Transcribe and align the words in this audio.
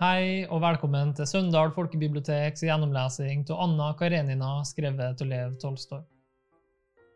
Hei 0.00 0.46
og 0.48 0.62
velkommen 0.64 1.10
til 1.12 1.26
Søndal 1.28 1.74
folkebiblioteks 1.76 2.62
gjennomlesing 2.64 3.42
av 3.52 3.58
Anna 3.66 3.88
Karenina 3.98 4.62
skrevet 4.64 5.20
av 5.20 5.28
Lev 5.28 5.58
Tolstoy. 5.60 6.00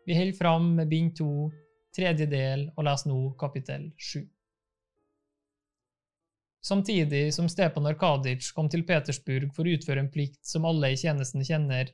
Vi 0.05 0.13
holder 0.13 0.35
fram 0.37 0.67
med 0.77 0.91
bind 0.91 1.15
to, 1.17 1.47
tredje 1.97 2.27
del, 2.29 2.67
og 2.77 2.85
leser 2.85 3.09
nå 3.09 3.15
kapittel 3.41 3.87
sju. 3.97 4.19
Samtidig 6.61 7.23
som 7.33 7.49
Stepan 7.49 7.89
Arkadic 7.89 8.51
kom 8.53 8.69
til 8.69 8.85
Petersburg 8.85 9.47
for 9.55 9.65
å 9.65 9.73
utføre 9.79 10.03
en 10.03 10.11
plikt 10.13 10.45
som 10.45 10.67
alle 10.69 10.91
i 10.93 10.99
tjenesten 11.01 11.41
kjenner, 11.41 11.89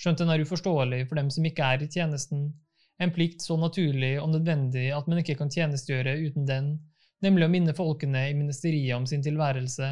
skjønt 0.00 0.22
den 0.22 0.32
er 0.32 0.40
uforståelig 0.40 1.02
for 1.10 1.20
dem 1.20 1.28
som 1.28 1.50
ikke 1.50 1.68
er 1.74 1.84
i 1.84 1.90
tjenesten, 1.98 2.46
en 2.96 3.12
plikt 3.12 3.44
så 3.44 3.58
naturlig 3.60 4.14
og 4.22 4.32
nødvendig 4.32 4.88
at 4.96 5.04
man 5.04 5.20
ikke 5.20 5.36
kan 5.42 5.52
tjenestegjøre 5.52 6.16
uten 6.30 6.48
den, 6.48 6.78
nemlig 7.20 7.44
å 7.44 7.52
minne 7.52 7.76
folkene 7.76 8.30
i 8.30 8.38
ministeriet 8.40 8.96
om 8.96 9.04
sin 9.04 9.20
tilværelse, 9.20 9.90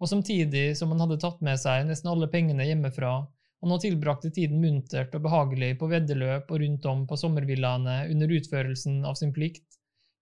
og 0.00 0.10
samtidig 0.10 0.76
som 0.76 0.92
han 0.92 1.00
hadde 1.04 1.18
tatt 1.22 1.40
med 1.44 1.58
seg 1.60 1.86
nesten 1.88 2.10
alle 2.12 2.28
pengene 2.32 2.66
hjemmefra, 2.68 3.14
og 3.62 3.70
nå 3.70 3.78
tilbrakte 3.80 4.30
tiden 4.34 4.60
muntert 4.60 5.14
og 5.16 5.24
behagelig 5.24 5.72
på 5.80 5.88
veddeløp 5.90 6.50
og 6.52 6.60
rundt 6.62 6.88
om 6.90 7.06
på 7.08 7.16
sommervillaene 7.20 7.96
under 8.12 8.34
utførelsen 8.38 9.00
av 9.08 9.16
sin 9.18 9.32
plikt, 9.36 9.64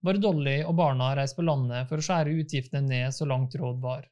var 0.04 0.20
Dolly 0.20 0.60
og 0.62 0.76
barna 0.78 1.14
reist 1.16 1.36
på 1.38 1.46
landet 1.46 1.88
for 1.88 1.98
å 1.98 2.04
skjære 2.04 2.36
utgiftene 2.42 2.84
ned 2.86 3.14
så 3.16 3.26
langt 3.26 3.56
råd 3.58 3.80
var. 3.82 4.04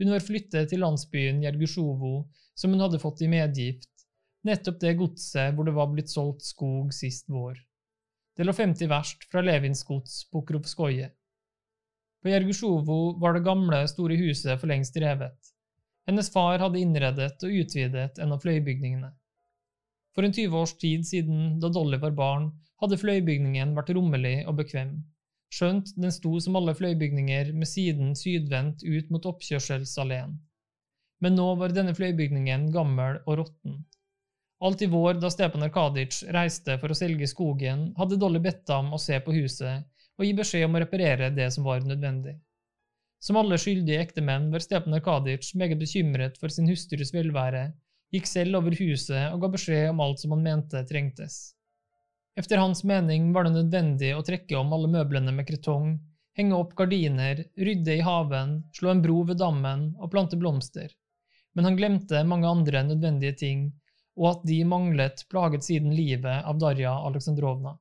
Hun 0.00 0.10
var 0.10 0.24
flyttet 0.24 0.72
til 0.72 0.82
landsbyen 0.82 1.42
Jergusjovo, 1.44 2.14
som 2.58 2.72
hun 2.72 2.82
hadde 2.82 3.00
fått 3.02 3.22
i 3.22 3.30
medgift, 3.30 3.90
nettopp 4.48 4.80
det 4.82 4.96
godset 4.98 5.54
hvor 5.54 5.68
det 5.68 5.76
var 5.76 5.92
blitt 5.92 6.10
solgt 6.10 6.42
skog 6.46 6.90
sist 6.96 7.28
vår. 7.30 7.60
Det 8.36 8.46
lå 8.48 8.54
50 8.56 8.88
verst 8.88 9.28
fra 9.30 9.44
Levins 9.44 9.84
gods 9.84 10.22
på 10.32 10.42
Krovskoje. 10.48 11.10
På 12.22 12.30
Jergusjovo 12.30 13.18
var 13.18 13.34
det 13.34 13.42
gamle, 13.46 13.82
store 13.90 14.14
huset 14.20 14.60
for 14.60 14.70
lengst 14.70 14.96
revet. 15.02 15.52
Hennes 16.06 16.30
far 16.30 16.62
hadde 16.62 16.78
innredet 16.78 17.34
og 17.42 17.56
utvidet 17.62 18.18
en 18.22 18.34
av 18.34 18.42
fløybygningene. 18.42 19.10
For 20.14 20.26
en 20.26 20.34
20 20.34 20.58
års 20.58 20.74
tid 20.78 21.06
siden, 21.08 21.58
da 21.62 21.70
Dolly 21.72 21.98
var 22.02 22.14
barn, 22.14 22.50
hadde 22.82 22.98
fløybygningen 23.00 23.74
vært 23.74 23.90
rommelig 23.96 24.36
og 24.46 24.58
bekvem, 24.60 24.96
skjønt 25.54 25.94
den 25.98 26.14
sto 26.14 26.36
som 26.42 26.58
alle 26.58 26.74
fløybygninger 26.78 27.52
med 27.56 27.70
siden 27.70 28.14
sydvendt 28.18 28.82
ut 28.82 29.10
mot 29.14 29.26
oppkjørselsalleen. 29.32 30.36
Men 31.22 31.38
nå 31.38 31.48
var 31.58 31.74
denne 31.74 31.94
fløybygningen 31.94 32.68
gammel 32.74 33.20
og 33.24 33.38
råtten. 33.42 33.80
Alt 34.62 34.82
i 34.82 34.88
vår, 34.90 35.18
da 35.22 35.30
Stepan 35.30 35.66
Arkadic 35.66 36.20
reiste 36.34 36.76
for 36.78 36.94
å 36.94 36.98
selge 36.98 37.26
skogen, 37.30 37.88
hadde 37.98 38.18
Dolly 38.18 38.42
bedt 38.42 38.70
ham 38.70 38.92
å 38.94 39.00
se 39.02 39.18
på 39.22 39.34
huset 39.34 39.88
og 40.22 40.28
gi 40.28 40.34
beskjed 40.38 40.68
om 40.68 40.78
å 40.78 40.82
reparere 40.84 41.32
det 41.34 41.48
som 41.50 41.66
var 41.66 41.82
nødvendig. 41.82 42.36
Som 43.22 43.38
alle 43.38 43.58
skyldige 43.58 44.02
ektemenn 44.02 44.48
var 44.54 44.62
Stepan 44.62 44.94
Arkadic 44.94 45.50
meget 45.58 45.80
bekymret 45.80 46.38
for 46.38 46.50
sin 46.54 46.70
hustrus 46.70 47.10
velvære, 47.14 47.72
gikk 48.14 48.28
selv 48.30 48.60
over 48.60 48.76
huset 48.78 49.32
og 49.32 49.42
ga 49.42 49.50
beskjed 49.50 49.90
om 49.90 50.02
alt 50.04 50.22
som 50.22 50.34
han 50.36 50.46
mente 50.46 50.82
trengtes. 50.86 51.36
Efter 52.38 52.62
hans 52.62 52.84
mening 52.88 53.32
var 53.34 53.46
det 53.46 53.56
nødvendig 53.56 54.14
å 54.16 54.24
trekke 54.26 54.56
om 54.58 54.72
alle 54.72 54.90
møblene 54.94 55.34
med 55.34 55.46
kretong, 55.50 55.98
henge 56.38 56.56
opp 56.56 56.74
gardiner, 56.78 57.42
rydde 57.58 57.98
i 57.98 58.04
haven, 58.06 58.60
slå 58.78 58.94
en 58.94 59.02
bro 59.04 59.18
ved 59.28 59.42
dammen 59.42 59.90
og 59.98 60.12
plante 60.14 60.38
blomster, 60.40 60.94
men 61.52 61.68
han 61.68 61.76
glemte 61.76 62.22
mange 62.24 62.48
andre 62.48 62.86
nødvendige 62.88 63.36
ting, 63.42 63.66
og 64.16 64.28
at 64.30 64.46
de 64.48 64.62
manglet 64.68 65.24
plaget 65.32 65.66
siden 65.66 65.92
livet 65.96 66.44
av 66.48 66.60
Darja 66.60 66.94
Aleksandrovna. 67.06 67.76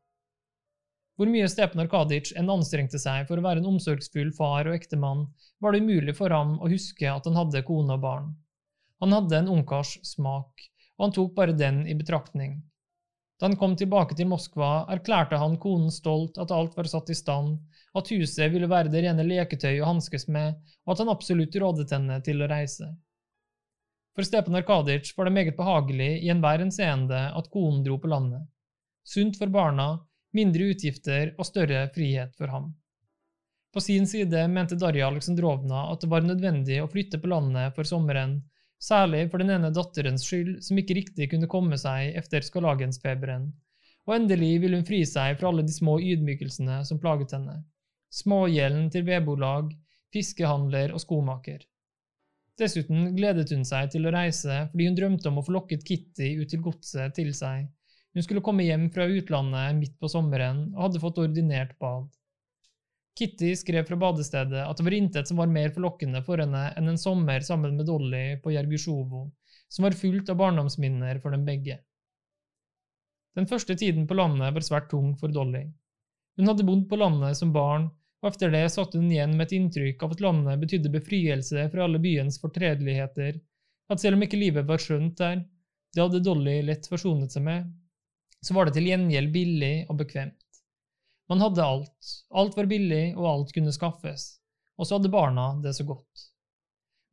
Hvor 1.21 1.29
mye 1.29 1.45
Stepan 1.53 1.83
Arkadic 1.83 2.31
enn 2.33 2.47
anstrengte 2.49 2.97
seg 2.97 3.27
for 3.29 3.37
å 3.37 3.43
være 3.45 3.61
en 3.61 3.67
omsorgsfull 3.69 4.31
far 4.33 4.65
og 4.65 4.73
ektemann, 4.73 5.27
var 5.61 5.75
det 5.75 5.83
umulig 5.83 6.15
for 6.17 6.33
ham 6.33 6.55
å 6.57 6.69
huske 6.71 7.05
at 7.05 7.29
han 7.29 7.37
hadde 7.37 7.61
kone 7.67 7.93
og 7.93 8.01
barn. 8.01 8.31
Han 9.05 9.13
hadde 9.13 9.37
en 9.37 9.51
ungkars 9.53 9.91
smak, 10.01 10.65
og 10.97 11.05
han 11.05 11.13
tok 11.19 11.37
bare 11.37 11.53
den 11.53 11.83
i 11.85 11.93
betraktning. 11.99 12.57
Da 13.37 13.45
han 13.51 13.59
kom 13.61 13.77
tilbake 13.77 14.17
til 14.17 14.31
Moskva, 14.33 14.87
erklærte 14.97 15.37
han 15.37 15.61
konen 15.61 15.93
stolt 15.93 16.41
at 16.41 16.57
alt 16.57 16.73
var 16.81 16.89
satt 16.89 17.13
i 17.13 17.19
stand, 17.21 17.59
at 17.93 18.09
huset 18.17 18.49
ville 18.49 18.73
være 18.73 18.89
det 18.89 19.05
rene 19.05 19.29
leketøy 19.29 19.77
å 19.77 19.93
hanskes 19.93 20.25
med, 20.25 20.57
og 20.87 20.95
at 20.95 21.05
han 21.05 21.13
absolutt 21.13 21.61
rådet 21.61 21.91
henne 21.93 22.17
til 22.25 22.41
å 22.41 22.49
reise. 22.49 22.95
For 24.17 24.25
Stepan 24.25 24.57
Arkadic 24.57 25.13
var 25.13 25.29
det 25.29 25.37
meget 25.37 25.57
behagelig 25.57 26.15
i 26.25 26.33
enhver 26.33 26.65
henseende 26.65 27.27
at 27.29 27.53
konen 27.53 27.85
dro 27.85 28.01
på 28.01 28.09
landet. 28.09 28.41
Sunt 29.05 29.37
for 29.37 29.53
barna, 29.53 29.99
mindre 30.37 30.71
utgifter 30.73 31.33
og 31.37 31.47
større 31.47 31.87
frihet 31.95 32.35
for 32.37 32.51
ham. 32.53 32.71
På 33.71 33.79
sin 33.79 34.07
side 34.07 34.47
mente 34.51 34.75
Darja 34.75 35.07
Aleksandrovna 35.07 35.85
at 35.93 36.03
det 36.03 36.09
var 36.11 36.25
nødvendig 36.25 36.81
å 36.83 36.89
flytte 36.91 37.21
på 37.21 37.31
landet 37.31 37.75
for 37.75 37.87
sommeren, 37.87 38.41
særlig 38.81 39.27
for 39.31 39.39
den 39.39 39.53
ene 39.55 39.71
datterens 39.71 40.25
skyld 40.27 40.57
som 40.65 40.79
ikke 40.81 40.97
riktig 40.97 41.29
kunne 41.31 41.49
komme 41.51 41.79
seg 41.79 42.17
etter 42.19 42.43
skarlagensfeberen, 42.43 43.47
og 44.07 44.15
endelig 44.15 44.57
ville 44.63 44.79
hun 44.79 44.87
fri 44.87 45.03
seg 45.07 45.37
fra 45.39 45.51
alle 45.51 45.63
de 45.67 45.75
små 45.75 45.99
ydmykelsene 46.01 46.81
som 46.87 46.99
plaget 46.99 47.35
henne, 47.37 47.61
smågjelden 48.11 48.89
til 48.91 49.05
vedbolag, 49.07 49.71
fiskehandler 50.11 50.91
og 50.91 51.03
skomaker. 51.05 51.61
Dessuten 52.59 53.13
gledet 53.15 53.53
hun 53.55 53.63
seg 53.65 53.93
til 53.93 54.05
å 54.05 54.13
reise 54.13 54.65
fordi 54.71 54.89
hun 54.89 54.97
drømte 54.97 55.31
om 55.31 55.39
å 55.39 55.45
få 55.45 55.55
lokket 55.55 55.85
Kitty 55.87 56.33
ut 56.41 56.51
til 56.51 56.63
godset 56.65 57.15
til 57.15 57.31
seg, 57.37 57.69
hun 58.13 58.23
skulle 58.23 58.43
komme 58.43 58.65
hjem 58.67 58.89
fra 58.91 59.05
utlandet 59.07 59.77
midt 59.77 59.93
på 59.99 60.09
sommeren 60.11 60.65
og 60.73 60.87
hadde 60.87 61.01
fått 61.03 61.21
ordinert 61.23 61.77
bad. 61.79 62.09
Kitty 63.17 63.51
skrev 63.59 63.85
fra 63.87 63.97
badestedet 63.99 64.63
at 64.63 64.79
det 64.79 64.85
var 64.87 64.95
intet 64.95 65.27
som 65.27 65.39
var 65.39 65.51
mer 65.51 65.71
forlokkende 65.75 66.23
for 66.25 66.41
henne 66.41 66.63
enn 66.79 66.91
en 66.91 66.99
sommer 66.99 67.43
sammen 67.45 67.75
med 67.77 67.87
Dolly 67.87 68.39
på 68.43 68.53
Jergusjovo, 68.55 69.25
som 69.67 69.87
var 69.87 69.97
fullt 69.99 70.31
av 70.31 70.39
barndomsminner 70.39 71.19
for 71.23 71.35
dem 71.35 71.43
begge. 71.47 71.79
Den 73.35 73.47
første 73.47 73.75
tiden 73.79 74.07
på 74.07 74.15
landet 74.19 74.55
var 74.55 74.65
svært 74.65 74.89
tung 74.91 75.13
for 75.19 75.31
Dolly. 75.31 75.65
Hun 76.39 76.47
hadde 76.51 76.67
bodd 76.67 76.87
på 76.89 76.99
landet 76.99 77.37
som 77.39 77.51
barn, 77.55 77.89
og 78.21 78.31
efter 78.31 78.51
det 78.53 78.65
satt 78.73 78.95
hun 78.95 79.11
igjen 79.11 79.35
med 79.37 79.47
et 79.47 79.55
inntrykk 79.57 80.03
av 80.03 80.15
at 80.15 80.23
landet 80.23 80.59
betydde 80.61 80.91
befrielse 80.93 81.67
fra 81.71 81.85
alle 81.85 81.99
byens 82.03 82.39
fortredeligheter, 82.41 83.39
at 83.91 84.03
selv 84.03 84.17
om 84.17 84.25
ikke 84.25 84.39
livet 84.39 84.67
var 84.67 84.79
skjønt 84.79 85.17
der, 85.19 85.43
det 85.91 86.03
hadde 86.03 86.23
Dolly 86.23 86.61
lett 86.63 86.87
forsonet 86.87 87.33
seg 87.33 87.43
med, 87.47 87.65
så 88.41 88.55
var 88.57 88.67
det 88.67 88.75
til 88.77 88.89
gjengjeld 88.89 89.31
billig 89.33 89.75
og 89.89 89.99
bekvemt. 90.01 90.37
Man 91.31 91.41
hadde 91.43 91.63
alt, 91.63 92.11
alt 92.35 92.57
var 92.57 92.67
billig, 92.67 93.13
og 93.15 93.27
alt 93.29 93.53
kunne 93.55 93.71
skaffes, 93.71 94.25
og 94.75 94.87
så 94.87 94.97
hadde 94.97 95.13
barna 95.13 95.53
det 95.63 95.75
så 95.77 95.85
godt. 95.87 96.27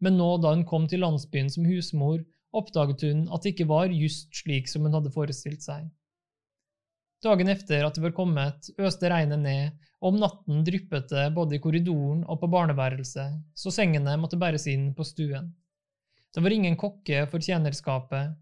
Men 0.03 0.19
nå 0.19 0.31
da 0.43 0.55
hun 0.55 0.65
kom 0.67 0.89
til 0.91 1.03
landsbyen 1.05 1.51
som 1.53 1.67
husmor, 1.69 2.23
oppdaget 2.57 3.05
hun 3.07 3.27
at 3.35 3.45
det 3.45 3.55
ikke 3.55 3.69
var 3.71 3.93
just 3.93 4.33
slik 4.41 4.71
som 4.71 4.87
hun 4.87 4.97
hadde 4.97 5.13
forestilt 5.15 5.63
seg. 5.63 5.87
Dagen 7.23 7.51
efter 7.51 7.83
at 7.83 7.97
det 7.99 8.03
var 8.05 8.15
kommet, 8.15 8.71
øste 8.79 9.11
regnet 9.11 9.43
ned, 9.43 9.79
og 9.99 10.13
om 10.13 10.21
natten 10.23 10.63
dryppet 10.67 11.09
det 11.11 11.25
både 11.35 11.57
i 11.57 11.63
korridoren 11.63 12.21
og 12.31 12.39
på 12.39 12.51
barneværelset, 12.51 13.41
så 13.59 13.73
sengene 13.75 14.15
måtte 14.23 14.39
bæres 14.39 14.69
inn 14.71 14.93
på 14.95 15.07
stuen. 15.07 15.51
Det 16.35 16.45
var 16.45 16.55
ingen 16.55 16.77
kokke 16.79 17.25
for 17.31 17.43
tjenerskapet. 17.43 18.37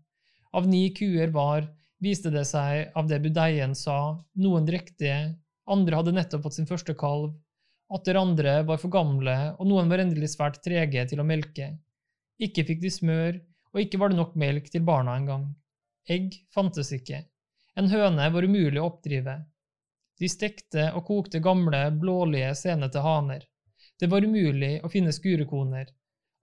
Av 0.57 0.69
ni 0.69 0.91
kuer 0.97 1.33
var, 1.33 1.65
viste 2.03 2.31
det 2.31 2.45
seg 2.49 2.93
av 2.97 3.09
det 3.09 3.21
budeien 3.25 3.75
sa, 3.75 4.17
noen 4.43 4.67
drektige, 4.69 5.37
andre 5.67 5.99
hadde 5.99 6.15
nettopp 6.15 6.45
fått 6.47 6.59
sin 6.59 6.69
første 6.69 6.95
kalv, 6.99 7.33
atter 7.93 8.19
andre 8.19 8.61
var 8.67 8.81
for 8.83 8.93
gamle, 8.93 9.37
og 9.59 9.69
noen 9.71 9.91
var 9.91 10.03
endelig 10.03 10.33
svært 10.35 10.61
trege 10.65 11.05
til 11.09 11.23
å 11.23 11.27
melke. 11.27 11.73
Ikke 12.43 12.67
fikk 12.67 12.83
de 12.83 12.93
smør, 12.93 13.39
og 13.73 13.83
ikke 13.83 14.01
var 14.01 14.13
det 14.13 14.19
nok 14.19 14.35
melk 14.39 14.71
til 14.73 14.85
barna 14.87 15.17
engang. 15.19 15.49
Egg 16.09 16.35
fantes 16.55 16.93
ikke. 16.95 17.23
En 17.77 17.91
høne 17.91 18.29
var 18.33 18.47
umulig 18.47 18.81
å 18.81 18.89
oppdrive. 18.89 19.37
De 20.17 20.29
stekte 20.33 20.89
og 20.97 21.05
kokte 21.09 21.43
gamle, 21.45 21.83
blålige, 22.01 22.55
senete 22.57 23.03
haner. 23.05 23.43
Det 24.01 24.09
var 24.13 24.25
umulig 24.25 24.79
å 24.85 24.91
finne 24.93 25.13
skurekoner. 25.13 25.91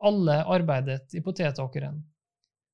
Alle 0.03 0.41
arbeidet 0.55 1.15
i 1.17 1.23
potetåkeren. 1.25 1.97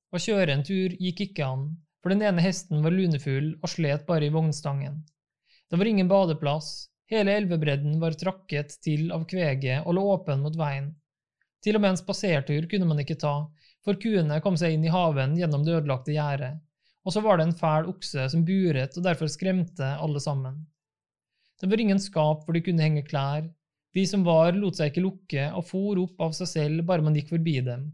Å 0.10 0.20
kjøre 0.20 0.56
en 0.56 0.66
tur 0.66 0.96
gikk 0.98 1.22
ikke 1.30 1.46
an, 1.46 1.70
for 2.04 2.14
den 2.14 2.24
ene 2.24 2.44
hesten 2.44 2.84
var 2.84 2.96
lunefull 2.96 3.52
og 3.60 3.72
slet 3.72 4.06
bare 4.08 4.28
i 4.28 4.34
vognstangen. 4.34 5.02
Det 5.70 5.78
var 5.78 5.90
ingen 5.90 6.08
badeplass, 6.10 6.90
hele 7.12 7.36
elvebredden 7.42 8.00
var 8.02 8.18
trakket 8.18 8.78
til 8.84 9.12
av 9.16 9.26
kveget 9.30 9.86
og 9.86 9.98
lå 9.98 10.06
åpen 10.16 10.42
mot 10.46 10.56
veien. 10.58 10.94
Til 11.64 11.76
og 11.76 11.84
med 11.84 11.94
en 11.94 12.02
spasertur 12.02 12.70
kunne 12.72 12.88
man 12.88 13.02
ikke 13.04 13.20
ta, 13.20 13.36
for 13.86 14.00
kuene 14.00 14.40
kom 14.44 14.58
seg 14.60 14.76
inn 14.76 14.88
i 14.88 14.94
haven 14.94 15.36
gjennom 15.40 15.66
det 15.66 15.76
ødelagte 15.82 16.16
gjerdet, 16.16 16.58
og 17.04 17.16
så 17.16 17.24
var 17.26 17.40
det 17.40 17.50
en 17.50 17.58
fæl 17.62 17.90
okse 17.92 18.28
som 18.32 18.46
buret 18.48 18.98
og 18.98 19.06
derfor 19.06 19.32
skremte 19.32 19.94
alle 20.00 20.22
sammen. 20.24 20.62
Det 21.60 21.68
var 21.68 21.82
ingen 21.84 22.00
skap 22.00 22.46
hvor 22.46 22.56
de 22.56 22.64
kunne 22.64 22.86
henge 22.86 23.04
klær, 23.08 23.50
de 23.96 24.06
som 24.08 24.24
var, 24.24 24.54
lot 24.54 24.78
seg 24.78 24.92
ikke 24.92 25.04
lukke 25.04 25.48
og 25.58 25.66
for 25.68 26.00
opp 26.04 26.22
av 26.30 26.36
seg 26.38 26.52
selv 26.52 26.86
bare 26.88 27.04
man 27.04 27.16
gikk 27.18 27.34
forbi 27.34 27.58
dem. 27.66 27.88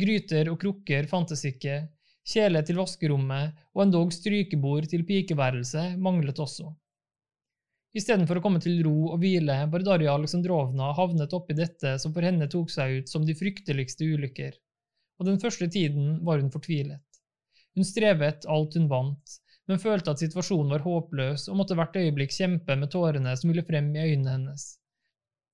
Gryter 0.00 0.50
og 0.50 0.58
krukker 0.62 1.06
fantes 1.10 1.44
ikke, 1.48 1.84
Kjele 2.30 2.62
til 2.62 2.78
vaskerommet 2.78 3.56
og 3.74 3.82
endog 3.86 4.12
strykebord 4.14 4.86
til 4.90 5.02
pikeværelse 5.08 5.96
manglet 5.98 6.38
også. 6.38 6.68
Istedenfor 7.96 8.38
å 8.38 8.42
komme 8.44 8.60
til 8.62 8.84
ro 8.86 9.10
og 9.10 9.18
hvile, 9.18 9.56
var 9.72 9.82
Darja 9.82 10.12
Aleksandrovna 10.14 10.92
havnet 10.94 11.32
oppi 11.34 11.56
dette 11.58 11.96
som 11.98 12.14
for 12.14 12.22
henne 12.22 12.46
tok 12.50 12.70
seg 12.70 13.00
ut 13.00 13.10
som 13.10 13.24
de 13.26 13.34
frykteligste 13.34 14.06
ulykker, 14.06 14.54
og 15.18 15.26
den 15.26 15.40
første 15.42 15.66
tiden 15.66 16.20
var 16.26 16.38
hun 16.38 16.52
fortvilet. 16.54 17.02
Hun 17.74 17.86
strevet 17.86 18.46
alt 18.46 18.76
hun 18.78 18.86
vant, 18.90 19.34
men 19.66 19.82
følte 19.82 20.14
at 20.14 20.22
situasjonen 20.22 20.70
var 20.70 20.86
håpløs 20.86 21.48
og 21.50 21.58
måtte 21.58 21.74
hvert 21.78 21.98
øyeblikk 21.98 22.34
kjempe 22.34 22.78
med 22.78 22.90
tårene 22.94 23.34
som 23.38 23.50
ville 23.50 23.66
frem 23.66 23.90
i 23.96 24.06
øynene 24.06 24.36
hennes. 24.36 24.70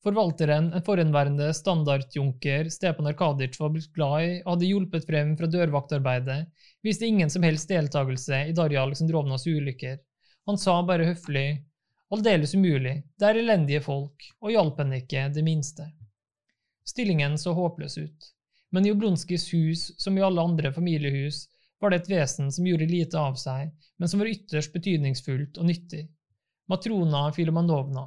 Forvalteren, 0.05 0.69
en 0.77 0.85
forhenværende 0.85 1.49
standardjunker 1.57 2.69
Stepan 2.71 3.09
Arkadic 3.11 3.57
var 3.61 3.73
blitt 3.75 3.93
glad 3.97 4.25
i 4.25 4.35
og 4.43 4.53
hadde 4.53 4.69
hjulpet 4.69 5.07
frem 5.09 5.33
fra 5.39 5.49
dørvaktarbeidet, 5.51 6.43
viste 6.85 7.09
ingen 7.09 7.33
som 7.33 7.47
helst 7.47 7.71
deltakelse 7.73 8.43
i 8.51 8.55
Darja 8.55 8.85
Aleksandrovnas 8.85 9.47
ulykker. 9.49 9.97
Han 10.47 10.61
sa 10.61 10.77
bare 10.87 11.09
høflig 11.09 11.49
Aldeles 12.15 12.53
umulig, 12.55 13.01
det 13.19 13.27
er 13.27 13.41
elendige 13.41 13.83
folk, 13.83 14.29
og 14.39 14.53
hjalp 14.55 14.77
henne 14.79 15.01
ikke 15.01 15.25
det 15.35 15.43
minste. 15.43 15.89
Stillingen 16.87 17.35
så 17.43 17.51
håpløs 17.57 17.97
ut, 17.99 18.29
men 18.71 18.87
i 18.87 18.93
Oblonskijs 18.95 19.49
hus, 19.51 19.89
som 19.99 20.15
i 20.15 20.23
alle 20.23 20.45
andre 20.45 20.71
familiehus, 20.77 21.49
var 21.83 21.91
det 21.91 22.05
et 22.05 22.13
vesen 22.13 22.53
som 22.55 22.69
gjorde 22.69 22.87
lite 22.87 23.19
av 23.19 23.35
seg, 23.41 23.73
men 23.99 24.13
som 24.13 24.23
var 24.23 24.31
ytterst 24.31 24.71
betydningsfullt 24.77 25.59
og 25.59 25.67
nyttig. 25.67 26.05
Matrona 26.71 27.27
Filomanovna. 27.35 28.07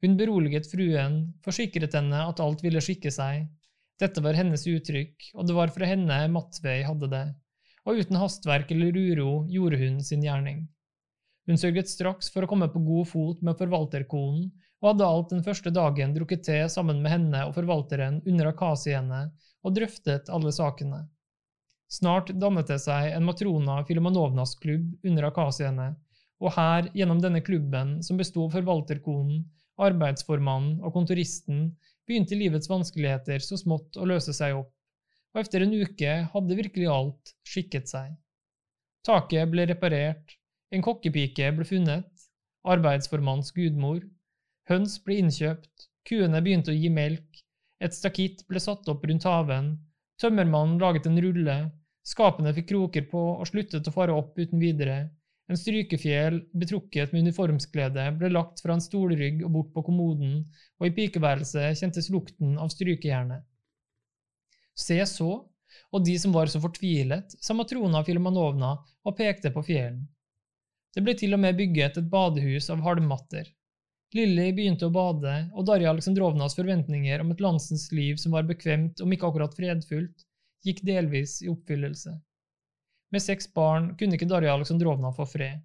Hun 0.00 0.16
beroliget 0.16 0.68
fruen, 0.70 1.16
forsikret 1.44 1.94
henne 1.96 2.22
at 2.24 2.40
alt 2.40 2.62
ville 2.64 2.80
skikke 2.80 3.12
seg. 3.12 3.44
Dette 4.00 4.22
var 4.24 4.38
hennes 4.38 4.64
uttrykk, 4.64 5.32
og 5.36 5.48
det 5.48 5.56
var 5.56 5.72
fra 5.74 5.88
henne 5.90 6.22
Matvei 6.32 6.80
hadde 6.86 7.10
det, 7.12 7.26
og 7.84 8.00
uten 8.00 8.16
hastverk 8.16 8.72
eller 8.72 8.96
uro 8.96 9.32
gjorde 9.52 9.80
hun 9.82 9.98
sin 10.04 10.24
gjerning. 10.24 10.64
Hun 11.48 11.60
sørget 11.60 11.90
straks 11.92 12.30
for 12.32 12.46
å 12.46 12.48
komme 12.48 12.70
på 12.72 12.80
god 12.86 13.08
fot 13.10 13.44
med 13.44 13.60
forvalterkonen, 13.60 14.48
og 14.80 14.88
hadde 14.94 15.06
alt 15.12 15.32
den 15.34 15.44
første 15.44 15.72
dagen 15.76 16.14
drukket 16.16 16.46
te 16.46 16.58
sammen 16.72 17.02
med 17.04 17.12
henne 17.12 17.44
og 17.44 17.52
forvalteren 17.58 18.22
under 18.24 18.48
akasiene 18.54 19.26
og 19.60 19.74
drøftet 19.76 20.30
alle 20.32 20.52
sakene. 20.56 21.02
Snart 21.90 22.30
dannet 22.38 22.70
det 22.70 22.78
seg 22.80 23.10
en 23.12 23.26
Matrona 23.26 23.80
Filomanovnas 23.84 24.54
klubb 24.62 24.94
under 25.04 25.26
akasiene, 25.28 25.90
og 26.40 26.54
her, 26.56 26.86
gjennom 26.96 27.18
denne 27.20 27.42
klubben, 27.44 27.98
som 28.06 28.16
besto 28.16 28.46
av 28.46 28.54
forvalterkonen, 28.54 29.42
arbeidsformannen 29.86 30.80
og 30.84 30.94
kontoristen, 30.94 31.70
begynte 32.08 32.38
livets 32.38 32.70
vanskeligheter 32.70 33.42
så 33.44 33.58
smått 33.60 33.98
å 34.00 34.08
løse 34.08 34.34
seg 34.36 34.56
opp, 34.58 34.72
og 35.34 35.42
etter 35.44 35.64
en 35.64 35.76
uke 35.76 36.14
hadde 36.32 36.58
virkelig 36.58 36.88
alt 36.90 37.34
skikket 37.46 37.90
seg. 37.92 38.14
Taket 39.06 39.50
ble 39.52 39.66
reparert, 39.70 40.36
en 40.74 40.82
kokkepike 40.84 41.52
ble 41.56 41.66
funnet, 41.66 42.10
arbeidsformanns 42.68 43.54
gudmor, 43.56 44.02
høns 44.70 44.98
ble 45.04 45.20
innkjøpt, 45.22 45.88
kuene 46.08 46.42
begynte 46.44 46.74
å 46.74 46.76
gi 46.76 46.90
melk, 46.92 47.44
et 47.80 47.96
stakitt 47.96 48.44
ble 48.48 48.60
satt 48.60 48.88
opp 48.92 49.06
rundt 49.08 49.24
haven, 49.28 49.72
tømmermannen 50.20 50.80
laget 50.82 51.08
en 51.08 51.20
rulle, 51.24 51.56
skapene 52.06 52.52
fikk 52.56 52.70
kroker 52.74 53.06
på 53.12 53.22
og 53.38 53.48
sluttet 53.48 53.88
å 53.88 53.94
fare 53.94 54.16
opp 54.16 54.36
uten 54.38 54.60
videre, 54.60 55.08
en 55.50 55.58
strykefjel 55.58 56.36
betrukket 56.54 57.12
med 57.12 57.24
uniformsklede 57.26 58.04
ble 58.20 58.30
lagt 58.30 58.62
fra 58.62 58.76
en 58.76 58.84
stolrygg 58.84 59.42
og 59.42 59.50
bort 59.56 59.72
på 59.74 59.82
kommoden, 59.88 60.44
og 60.78 60.86
i 60.86 60.94
pikeværelset 60.94 61.80
kjentes 61.80 62.10
lukten 62.14 62.54
av 62.54 62.70
strykejernet. 62.70 63.42
Se 64.78 65.00
så, 65.10 65.30
og 65.90 66.06
de 66.06 66.14
som 66.22 66.34
var 66.34 66.50
så 66.52 66.62
fortvilet, 66.62 67.34
sa 67.42 67.56
Matrona 67.58 68.04
Filmanovna 68.06 68.76
og 68.78 69.16
pekte 69.18 69.50
på 69.54 69.64
fjellen. 69.66 70.06
Det 70.94 71.02
ble 71.06 71.14
til 71.18 71.34
og 71.34 71.42
med 71.42 71.58
bygget 71.58 71.98
et 71.98 72.08
badehus 72.10 72.70
av 72.70 72.82
halmmatter. 72.86 73.50
Lilly 74.14 74.48
begynte 74.54 74.88
å 74.88 74.94
bade, 74.94 75.34
og 75.54 75.66
Darja 75.66 75.90
Aleksandrovnas 75.92 76.56
forventninger 76.58 77.22
om 77.22 77.30
et 77.34 77.42
landsens 77.42 77.90
liv 77.94 78.18
som 78.22 78.34
var 78.34 78.46
bekvemt, 78.46 79.02
om 79.02 79.12
ikke 79.14 79.28
akkurat 79.28 79.54
fredfullt, 79.54 80.26
gikk 80.66 80.82
delvis 80.86 81.40
i 81.44 81.50
oppfyllelse. 81.50 82.16
Med 83.10 83.22
seks 83.22 83.48
barn 83.54 83.94
kunne 83.98 84.16
ikke 84.16 84.28
Darja 84.30 84.54
Aleksandrovna 84.54 85.10
få 85.16 85.26
fred. 85.26 85.62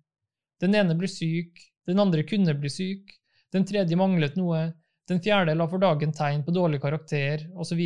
Den 0.62 0.75
ene 0.77 0.95
ble 0.97 1.09
syk, 1.12 1.59
den 1.86 2.01
andre 2.01 2.24
kunne 2.25 2.56
bli 2.57 2.71
syk, 2.71 3.12
den 3.53 3.65
tredje 3.68 3.97
manglet 4.00 4.38
noe, 4.39 4.71
den 5.09 5.21
fjerde 5.21 5.53
la 5.53 5.68
for 5.69 5.81
dagen 5.81 6.13
tegn 6.15 6.42
på 6.45 6.53
dårlig 6.56 6.80
karakter, 6.81 7.45
osv. 7.53 7.81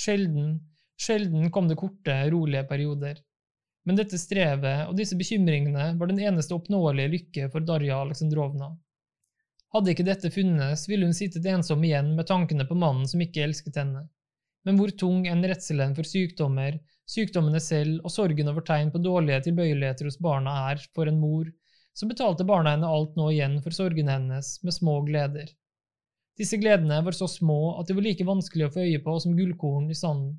Sjelden, 0.00 0.54
sjelden 0.96 1.50
kom 1.52 1.68
det 1.68 1.76
korte, 1.76 2.14
rolige 2.32 2.64
perioder. 2.70 3.20
Men 3.84 3.98
dette 3.98 4.18
strevet 4.20 4.86
og 4.86 4.96
disse 4.96 5.18
bekymringene 5.18 5.90
var 5.98 6.08
den 6.08 6.22
eneste 6.22 6.54
oppnåelige 6.56 7.12
lykke 7.16 7.50
for 7.52 7.66
Darja 7.66 7.98
Aleksandrovna. 8.00 8.70
Hadde 9.72 9.92
ikke 9.92 10.06
dette 10.06 10.30
funnes, 10.32 10.84
ville 10.88 11.08
hun 11.08 11.16
sittet 11.16 11.46
ensom 11.48 11.84
igjen 11.84 12.12
med 12.16 12.28
tankene 12.28 12.66
på 12.68 12.76
mannen 12.78 13.08
som 13.08 13.20
ikke 13.24 13.44
elsket 13.44 13.78
henne. 13.80 14.04
Men 14.62 14.78
hvor 14.78 14.92
tung 14.94 15.24
enn 15.26 15.42
redselen 15.48 15.96
for 15.96 16.06
sykdommer, 16.06 16.76
sykdommene 17.12 17.60
selv 17.60 18.00
og 18.06 18.12
sorgen 18.14 18.48
over 18.52 18.64
tegn 18.66 18.92
på 18.92 19.00
dårlige 19.04 19.42
tilbøyeligheter 19.48 20.08
hos 20.08 20.20
barna 20.22 20.54
er 20.70 20.80
for 20.96 21.10
en 21.10 21.20
mor, 21.20 21.50
så 21.92 22.08
betalte 22.08 22.46
barna 22.48 22.72
henne 22.74 22.88
alt 22.88 23.18
nå 23.18 23.28
igjen 23.34 23.58
for 23.64 23.76
sorgene 23.76 24.16
hennes 24.16 24.54
med 24.64 24.74
små 24.74 25.00
gleder. 25.08 25.50
Disse 26.40 26.56
gledene 26.56 27.02
var 27.04 27.16
så 27.16 27.28
små 27.28 27.76
at 27.80 27.88
de 27.88 27.96
var 27.98 28.06
like 28.06 28.24
vanskelig 28.24 28.66
å 28.66 28.72
få 28.72 28.86
øye 28.86 29.02
på 29.04 29.18
som 29.20 29.36
gullkorn 29.36 29.90
i 29.92 29.98
sanden, 29.98 30.38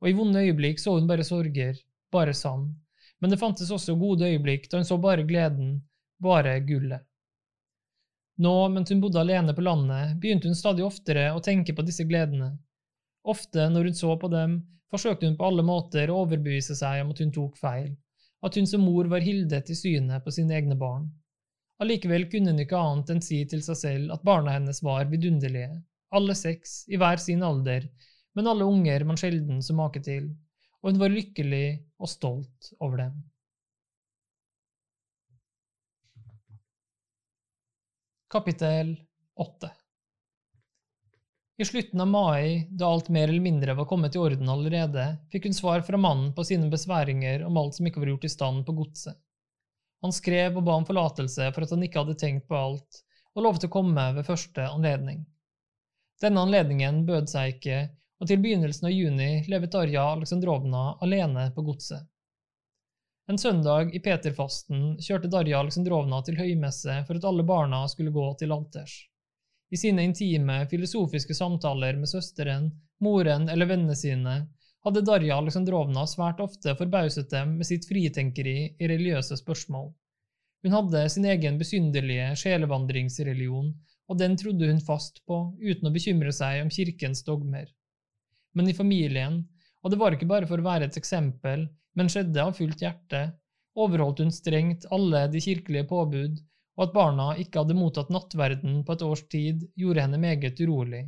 og 0.00 0.08
i 0.10 0.14
vonde 0.14 0.44
øyeblikk 0.44 0.78
så 0.78 0.94
hun 0.94 1.08
bare 1.10 1.26
sorger, 1.26 1.74
bare 2.14 2.34
sand, 2.34 2.70
men 3.18 3.32
det 3.32 3.40
fantes 3.40 3.72
også 3.74 3.96
gode 3.98 4.28
øyeblikk 4.28 4.70
da 4.70 4.78
hun 4.78 4.88
så 4.88 4.98
bare 5.02 5.26
gleden, 5.26 5.80
bare 6.22 6.60
gullet. 6.68 7.02
Nå, 8.38 8.52
mens 8.68 8.92
hun 8.92 9.00
bodde 9.00 9.20
alene 9.22 9.54
på 9.56 9.64
landet, 9.64 10.18
begynte 10.20 10.50
hun 10.50 10.58
stadig 10.58 10.84
oftere 10.84 11.30
å 11.32 11.40
tenke 11.42 11.72
på 11.74 11.84
disse 11.86 12.04
gledene. 12.04 12.52
Ofte 13.26 13.68
når 13.72 13.90
hun 13.90 13.98
så 13.98 14.14
på 14.22 14.30
dem, 14.32 14.56
forsøkte 14.92 15.26
hun 15.26 15.36
på 15.38 15.48
alle 15.48 15.64
måter 15.66 16.10
å 16.12 16.22
overbevise 16.22 16.76
seg 16.78 17.02
om 17.02 17.12
at 17.14 17.22
hun 17.24 17.34
tok 17.34 17.58
feil, 17.58 17.90
at 18.46 18.56
hun 18.58 18.68
som 18.70 18.84
mor 18.86 19.10
var 19.10 19.24
hildet 19.24 19.72
i 19.72 19.78
synet 19.78 20.24
på 20.24 20.34
sine 20.34 20.54
egne 20.58 20.78
barn. 20.78 21.08
Allikevel 21.82 22.28
kunne 22.32 22.54
hun 22.54 22.62
ikke 22.62 22.78
annet 22.78 23.12
enn 23.12 23.24
si 23.24 23.42
til 23.50 23.64
seg 23.66 23.80
selv 23.82 24.14
at 24.14 24.24
barna 24.24 24.54
hennes 24.54 24.80
var 24.86 25.10
vidunderlige, 25.10 25.74
alle 26.14 26.36
seks, 26.38 26.84
i 26.88 26.96
hver 27.00 27.20
sin 27.20 27.42
alder, 27.44 27.88
men 28.38 28.48
alle 28.48 28.68
unger 28.68 29.04
man 29.08 29.18
sjelden 29.20 29.62
så 29.64 29.74
make 29.76 30.00
til 30.06 30.30
og 30.86 30.92
hun 30.92 31.00
var 31.00 31.10
lykkelig 31.10 31.66
og 31.98 32.10
stolt 32.10 32.68
over 32.78 33.00
dem. 33.00 33.14
Kapittel 38.30 38.92
8 39.34 39.72
I 41.58 41.64
slutten 41.64 42.00
av 42.00 42.08
mai, 42.08 42.68
da 42.70 42.86
alt 42.86 43.08
mer 43.08 43.28
eller 43.28 43.40
mindre 43.40 43.74
var 43.74 43.84
kommet 43.88 44.14
i 44.14 44.18
orden 44.20 44.48
allerede, 44.48 45.06
fikk 45.32 45.46
hun 45.48 45.54
svar 45.56 45.80
fra 45.80 45.96
mannen 45.96 46.34
på 46.36 46.44
sine 46.44 46.68
besværinger 46.68 47.46
om 47.46 47.56
alt 47.56 47.78
som 47.78 47.86
ikke 47.88 48.02
var 48.02 48.10
gjort 48.12 48.26
i 48.28 48.32
stand 48.32 48.66
på 48.66 48.74
godset. 48.76 49.16
Han 50.04 50.12
skrev 50.12 50.58
og 50.60 50.66
ba 50.66 50.74
om 50.76 50.84
forlatelse 50.84 51.48
for 51.56 51.64
at 51.64 51.72
han 51.72 51.86
ikke 51.86 52.02
hadde 52.02 52.18
tenkt 52.20 52.44
på 52.50 52.58
alt, 52.58 53.00
og 53.32 53.48
lovet 53.48 53.64
å 53.64 53.72
komme 53.72 54.04
ved 54.18 54.28
første 54.28 54.68
anledning. 54.68 55.24
Denne 56.20 56.44
anledningen 56.44 57.00
bød 57.08 57.32
seg 57.32 57.56
ikke, 57.56 57.80
og 58.20 58.28
til 58.28 58.44
begynnelsen 58.44 58.90
av 58.90 58.92
juni 58.92 59.30
levet 59.48 59.72
Darja 59.72 60.04
Aleksandrovna 60.12 60.84
alene 61.04 61.48
på 61.56 61.64
godset. 61.64 62.04
En 63.32 63.40
søndag 63.40 63.96
i 63.96 64.00
Peterfasten 64.04 64.98
kjørte 65.02 65.32
Darja 65.32 65.64
Aleksandrovna 65.64 66.20
til 66.28 66.36
høymesse 66.36 67.00
for 67.08 67.16
at 67.16 67.24
alle 67.32 67.48
barna 67.48 67.86
skulle 67.88 68.12
gå 68.12 68.28
til 68.40 68.52
alters. 68.52 69.00
I 69.70 69.78
sine 69.80 70.04
intime, 70.06 70.60
filosofiske 70.70 71.34
samtaler 71.34 71.98
med 71.98 72.10
søsteren, 72.10 72.68
moren 73.02 73.48
eller 73.52 73.70
vennene 73.70 73.96
sine 73.98 74.36
hadde 74.86 75.02
Darja 75.06 75.38
Aleksandrovna 75.40 76.04
svært 76.06 76.40
ofte 76.44 76.76
forbauset 76.78 77.30
dem 77.32 77.56
med 77.58 77.66
sitt 77.66 77.88
fritenkeri 77.88 78.58
i 78.78 78.90
religiøse 78.90 79.38
spørsmål. 79.40 79.90
Hun 80.62 80.76
hadde 80.76 81.02
sin 81.10 81.26
egen 81.26 81.58
besynderlige 81.58 82.30
sjelevandringsreligion, 82.42 83.72
og 84.06 84.20
den 84.22 84.38
trodde 84.38 84.70
hun 84.70 84.84
fast 84.84 85.24
på 85.26 85.40
uten 85.58 85.90
å 85.90 85.94
bekymre 85.94 86.32
seg 86.34 86.62
om 86.62 86.70
kirkens 86.70 87.26
dogmer 87.26 87.66
men 88.56 88.70
i 88.70 88.76
familien, 88.76 89.42
og 89.84 89.92
det 89.92 90.00
var 90.00 90.16
ikke 90.16 90.28
bare 90.30 90.48
for 90.48 90.60
å 90.60 90.66
være 90.66 90.88
et 90.88 90.96
eksempel, 90.98 91.66
men 91.96 92.10
skjedde 92.12 92.42
av 92.42 92.56
fullt 92.56 92.82
hjerte, 92.82 93.28
overholdt 93.76 94.22
hun 94.24 94.32
strengt 94.32 94.86
alle 94.94 95.26
de 95.32 95.42
kirkelige 95.44 95.86
påbud, 95.90 96.38
og 96.76 96.84
at 96.84 96.94
barna 96.94 97.26
ikke 97.40 97.62
hadde 97.62 97.76
mottatt 97.76 98.12
nattverden 98.12 98.82
på 98.84 98.94
et 98.96 99.04
års 99.06 99.24
tid, 99.32 99.64
gjorde 99.74 100.04
henne 100.04 100.20
meget 100.20 100.60
urolig. 100.60 101.06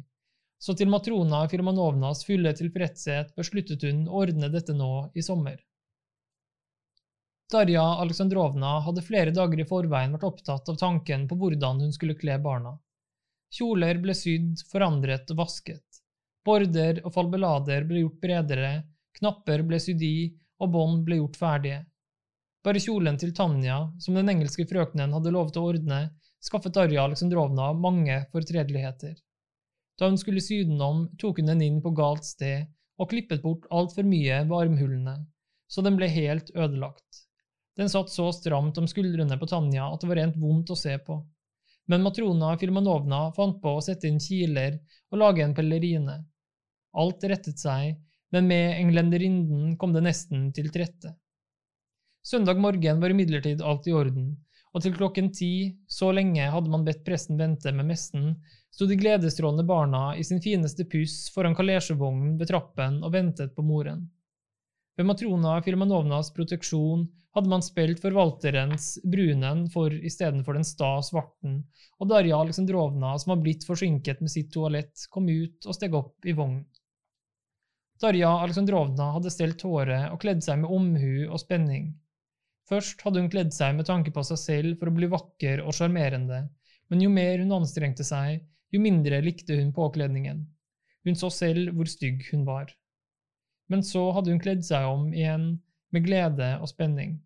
Så 0.58 0.74
til 0.74 0.90
matrona 0.90 1.44
Firmanovnas 1.48 2.24
fulle 2.26 2.52
tilfredshet 2.56 3.34
besluttet 3.36 3.84
hun 3.86 4.06
å 4.08 4.22
ordne 4.24 4.48
dette 4.50 4.74
nå 4.74 4.92
i 5.14 5.22
sommer. 5.22 5.60
Darja 7.52 7.84
Aleksandrovna 8.02 8.74
hadde 8.84 9.04
flere 9.04 9.32
dager 9.32 9.60
i 9.60 9.68
forveien 9.68 10.12
vært 10.16 10.26
opptatt 10.28 10.68
av 10.68 10.76
tanken 10.80 11.28
på 11.28 11.38
hvordan 11.40 11.84
hun 11.84 11.94
skulle 11.94 12.18
kle 12.18 12.36
barna. 12.44 12.74
Kjoler 13.54 14.00
ble 14.02 14.12
sydd, 14.16 14.58
forandret 14.68 15.30
og 15.32 15.38
vasket. 15.38 16.02
Border 16.44 17.00
og 17.04 17.14
falbelader 17.14 17.86
ble 17.88 18.02
gjort 18.02 18.20
bredere, 18.20 18.72
knapper 19.16 19.64
ble 19.68 19.80
sydd 19.80 20.04
i, 20.04 20.28
og 20.60 20.74
bånd 20.74 21.06
ble 21.06 21.22
gjort 21.22 21.38
ferdige. 21.40 21.80
Bare 22.68 22.82
kjolen 22.84 23.16
til 23.16 23.30
Tanja, 23.32 23.78
som 23.96 24.18
den 24.18 24.28
engelske 24.28 24.66
frøkenen 24.68 25.14
hadde 25.16 25.30
lovet 25.32 25.56
å 25.56 25.62
ordne, 25.70 26.02
skaffet 26.44 26.74
Darja 26.76 27.06
Aleksandrovna 27.06 27.70
mange 27.80 28.18
fortredeligheter. 28.28 29.14
Da 29.96 30.10
hun 30.10 30.18
skulle 30.20 30.42
sy 30.44 30.58
den 30.68 30.82
om, 30.84 31.06
tok 31.16 31.38
hun 31.40 31.48
den 31.48 31.62
inn 31.64 31.78
på 31.80 31.94
galt 31.96 32.26
sted 32.28 32.66
og 33.00 33.08
klippet 33.08 33.40
bort 33.40 33.64
altfor 33.72 34.04
mye 34.04 34.42
ved 34.42 34.52
armhulene, 34.58 35.14
så 35.64 35.80
den 35.86 35.96
ble 35.96 36.10
helt 36.12 36.50
ødelagt. 36.52 37.22
Den 37.80 37.88
satt 37.88 38.12
så 38.12 38.26
stramt 38.36 38.76
om 38.82 38.88
skuldrene 38.90 39.38
på 39.40 39.48
Tanja 39.48 39.86
at 39.88 40.04
det 40.04 40.10
var 40.10 40.20
rent 40.20 40.36
vondt 40.42 40.74
å 40.74 40.76
se 40.76 40.92
på. 41.06 41.16
Men 41.88 42.04
matrona 42.04 42.50
Filmanovna 42.60 43.22
fant 43.38 43.62
på 43.62 43.78
å 43.78 43.86
sette 43.86 44.10
inn 44.10 44.20
kiler 44.20 44.76
og 45.08 45.22
lage 45.22 45.46
en 45.46 45.56
pellerine. 45.56 46.18
Alt 47.00 47.24
rettet 47.32 47.64
seg, 47.64 47.96
men 48.36 48.52
med 48.52 48.76
englenderinden 48.76 49.72
kom 49.80 49.96
det 49.96 50.04
nesten 50.04 50.50
til 50.52 50.68
trette. 50.74 51.14
Søndag 52.26 52.58
morgen 52.60 53.00
var 53.00 53.10
imidlertid 53.14 53.62
alt 53.64 53.86
i 53.88 53.92
orden, 53.96 54.32
og 54.74 54.82
til 54.84 54.92
klokken 54.94 55.30
ti, 55.32 55.78
så 55.88 56.10
lenge 56.12 56.50
hadde 56.52 56.70
man 56.70 56.84
bedt 56.84 57.04
presten 57.06 57.38
vente 57.40 57.72
med 57.72 57.88
messen, 57.88 58.34
sto 58.74 58.86
de 58.86 58.98
gledesstrålende 59.00 59.64
barna 59.68 60.02
i 60.18 60.24
sin 60.26 60.42
fineste 60.44 60.84
puss 60.90 61.30
foran 61.34 61.56
kalesjevognen 61.56 62.36
ved 62.40 62.50
trappen 62.50 63.00
og 63.02 63.14
ventet 63.14 63.54
på 63.56 63.64
moren. 63.64 64.04
Ved 64.98 65.06
matrona 65.08 65.54
Filmanovnas 65.62 66.32
proteksjon 66.36 67.06
hadde 67.36 67.52
man 67.52 67.62
spilt 67.62 68.00
forvalterens 68.02 68.96
brunen 69.06 69.66
for 69.70 69.94
istedenfor 69.94 70.58
den 70.58 70.66
sta 70.66 70.96
svarten, 71.06 71.60
og 72.02 72.10
Darja 72.10 72.40
Aleksandrovna, 72.42 73.12
som 73.22 73.34
var 73.34 73.44
blitt 73.44 73.66
forsinket 73.68 74.20
med 74.24 74.32
sitt 74.32 74.50
toalett, 74.54 75.06
kom 75.10 75.30
ut 75.30 75.68
og 75.68 75.76
steg 75.76 75.94
opp 75.94 76.26
i 76.26 76.34
vognen. 76.34 76.66
Darja 78.02 78.30
Aleksandrovna 78.44 79.12
hadde 79.16 79.32
stelt 79.34 79.62
håret 79.66 80.12
og 80.12 80.20
kledd 80.22 80.44
seg 80.44 80.60
med 80.62 80.70
omhu 80.70 81.14
og 81.28 81.40
spenning. 81.42 81.88
Først 82.68 83.00
hadde 83.04 83.22
hun 83.22 83.30
kledd 83.32 83.54
seg 83.56 83.76
med 83.78 83.88
tanke 83.88 84.12
på 84.12 84.22
seg 84.28 84.40
selv 84.40 84.80
for 84.80 84.90
å 84.90 84.96
bli 84.96 85.08
vakker 85.08 85.62
og 85.64 85.72
sjarmerende, 85.76 86.42
men 86.92 87.04
jo 87.04 87.08
mer 87.12 87.40
hun 87.40 87.54
anstrengte 87.56 88.04
seg, 88.04 88.42
jo 88.72 88.80
mindre 88.84 89.22
likte 89.24 89.56
hun 89.56 89.70
påkledningen. 89.76 90.42
Hun 91.08 91.16
så 91.16 91.30
selv 91.32 91.72
hvor 91.76 91.88
stygg 91.88 92.26
hun 92.32 92.44
var. 92.48 92.74
Men 93.72 93.84
så 93.84 94.10
hadde 94.16 94.34
hun 94.34 94.42
kledd 94.42 94.66
seg 94.68 94.84
om 94.88 95.08
igjen 95.14 95.54
med 95.94 96.04
glede 96.04 96.50
og 96.60 96.68
spenning, 96.68 97.16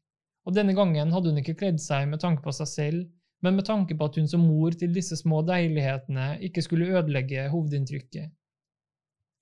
og 0.46 0.54
denne 0.54 0.74
gangen 0.78 1.10
hadde 1.14 1.32
hun 1.32 1.42
ikke 1.42 1.58
kledd 1.58 1.82
seg 1.82 2.06
med 2.10 2.22
tanke 2.22 2.44
på 2.44 2.54
seg 2.54 2.70
selv, 2.70 3.02
men 3.42 3.58
med 3.58 3.66
tanke 3.66 3.96
på 3.98 4.06
at 4.06 4.18
hun 4.18 4.28
som 4.30 4.44
mor 4.46 4.74
til 4.78 4.94
disse 4.94 5.18
små 5.18 5.40
deilighetene 5.46 6.36
ikke 6.46 6.62
skulle 6.62 6.90
ødelegge 6.94 7.48
hovedinntrykket. 7.50 8.30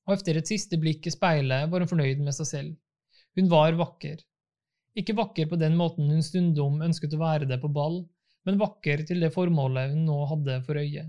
Og 0.08 0.16
etter 0.16 0.40
et 0.40 0.48
siste 0.48 0.80
blikk 0.80 1.04
i 1.06 1.12
speilet 1.12 1.68
var 1.68 1.84
hun 1.84 1.90
fornøyd 1.90 2.22
med 2.24 2.36
seg 2.36 2.48
selv. 2.48 2.72
Hun 3.36 3.50
var 3.52 3.76
vakker. 3.76 4.22
Ikke 4.98 5.14
vakker 5.14 5.46
på 5.46 5.58
den 5.60 5.76
måten 5.78 6.10
hun 6.10 6.22
stundom 6.24 6.80
ønsket 6.82 7.14
å 7.14 7.20
være 7.20 7.46
det 7.50 7.60
på 7.62 7.70
ball, 7.70 8.02
men 8.46 8.58
vakker 8.58 9.04
til 9.06 9.20
det 9.22 9.32
formålet 9.34 9.92
hun 9.92 10.06
nå 10.08 10.18
hadde 10.32 10.58
for 10.66 10.80
øye. 10.80 11.04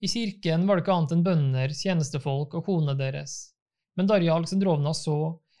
I 0.00 0.08
kirken 0.10 0.66
var 0.66 0.78
det 0.78 0.84
ikke 0.84 0.94
annet 0.94 1.14
enn 1.14 1.24
bønder, 1.26 1.74
tjenestefolk 1.74 2.54
og 2.58 2.66
konene 2.66 2.94
deres, 2.98 3.36
men 3.98 4.06
Darja 4.10 4.34
Aleksandrovna 4.34 4.94
så, 4.94 5.18